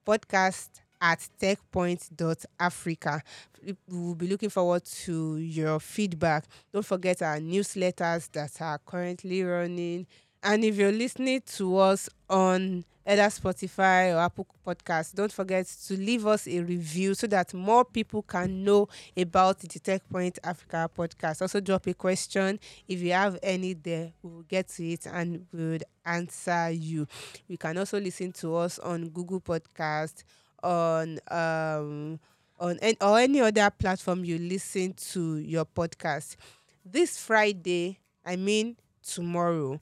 Podcast 0.06 0.82
at 1.02 1.28
techpoint 1.42 2.10
dot 2.16 2.44
africa 2.60 3.22
we 3.66 3.76
will 3.88 4.16
be 4.16 4.28
looking 4.28 4.50
forward 4.50 4.84
to 4.86 5.38
your 5.38 5.80
feedback 5.80 6.46
don't 6.74 6.86
forget 6.86 7.22
our 7.22 7.38
newsletters 7.40 8.32
that 8.32 8.52
are 8.62 8.80
currently 8.86 9.44
running 9.44 10.06
And 10.42 10.64
if 10.64 10.78
you're 10.78 10.94
listening 10.94 11.42
to 11.58 11.78
us 11.78 12.08
on 12.30 12.86
either 13.06 13.24
Spotify 13.24 14.16
or 14.16 14.20
Apple 14.20 14.48
Podcasts, 14.66 15.14
don't 15.14 15.34
forget 15.34 15.66
to 15.88 15.98
leave 15.98 16.26
us 16.26 16.48
a 16.48 16.62
review 16.62 17.14
so 17.14 17.28
that 17.28 17.54
more 17.54 17.84
people 17.84 18.22
can 18.22 18.64
know 18.64 18.88
about 19.18 19.60
the 19.60 19.68
Techpoint 19.68 20.38
Africa 20.42 20.90
podcast. 20.98 21.42
Also, 21.42 21.60
drop 21.60 21.88
a 21.88 21.94
question 21.94 22.58
if 22.88 23.02
you 23.02 23.12
have 23.12 23.38
any 23.44 23.74
there. 23.74 24.14
We 24.24 24.30
will 24.30 24.44
get 24.44 24.70
to 24.70 24.86
it 24.88 25.06
and 25.08 25.46
we 25.52 25.72
would 25.72 25.84
answer 26.06 26.70
you. 26.72 27.06
You 27.50 27.58
can 27.58 27.78
also 27.78 28.00
listen 28.00 28.32
to 28.34 28.56
us 28.56 28.80
on 28.80 29.10
Google 29.10 29.42
Podcast, 29.42 30.24
on 30.64 31.20
um 31.30 32.20
on 32.60 32.78
any, 32.82 32.98
or 33.02 33.20
any 33.20 33.40
other 33.42 33.70
platform 33.70 34.26
you 34.26 34.38
listen 34.38 34.94
to 34.94 35.38
your 35.38 35.66
podcast. 35.66 36.36
This 36.86 37.18
Friday, 37.18 38.00
I 38.26 38.36
mean 38.36 38.78
tomorrow, 39.04 39.80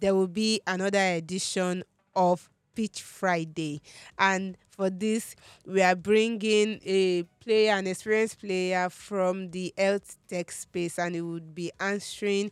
there 0.00 0.14
will 0.14 0.28
be 0.28 0.60
another 0.66 0.98
edition 0.98 1.82
of 2.14 2.48
Pitch 2.74 3.02
Friday. 3.02 3.80
And 4.18 4.56
for 4.68 4.90
this, 4.90 5.34
we 5.66 5.82
are 5.82 5.96
bringing 5.96 6.80
a 6.84 7.24
player, 7.40 7.72
an 7.72 7.86
experienced 7.88 8.40
player 8.40 8.88
from 8.90 9.50
the 9.50 9.74
health 9.76 10.16
tech 10.28 10.50
space, 10.52 10.98
and 10.98 11.14
he 11.16 11.20
would 11.20 11.54
be 11.54 11.72
answering 11.80 12.50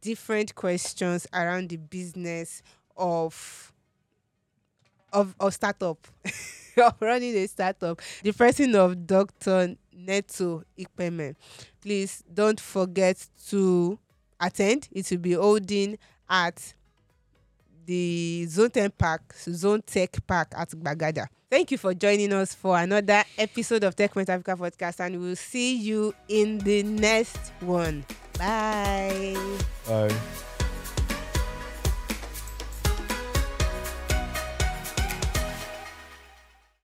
different 0.00 0.54
questions 0.54 1.26
around 1.32 1.70
the 1.70 1.76
business 1.76 2.62
of 2.96 3.72
of, 5.14 5.34
of 5.40 5.54
startup. 5.54 6.06
of 6.76 6.94
running 7.00 7.34
a 7.36 7.46
startup. 7.46 8.00
The 8.22 8.32
person 8.32 8.74
of 8.74 9.06
Dr. 9.06 9.76
Neto 9.96 10.62
Ikpeme. 10.78 11.34
Please 11.80 12.22
don't 12.32 12.60
forget 12.60 13.26
to 13.48 13.98
attend. 14.40 14.88
It 14.92 15.10
will 15.10 15.18
be 15.18 15.32
holding 15.32 15.98
at 16.28 16.74
the 17.86 18.46
Zone 18.48 18.70
10 18.70 18.90
Park, 18.92 19.34
Zone 19.34 19.82
Tech 19.82 20.16
Park 20.26 20.52
at 20.56 20.70
Gbagada. 20.70 21.26
Thank 21.50 21.70
you 21.70 21.78
for 21.78 21.94
joining 21.94 22.32
us 22.32 22.54
for 22.54 22.76
another 22.78 23.22
episode 23.38 23.84
of 23.84 23.94
Tech 23.94 24.16
Africa 24.16 24.56
podcast, 24.56 25.00
and 25.00 25.20
we'll 25.20 25.36
see 25.36 25.76
you 25.76 26.12
in 26.28 26.58
the 26.58 26.82
next 26.82 27.52
one. 27.60 28.04
Bye. 28.38 29.36
Bye. 29.86 30.53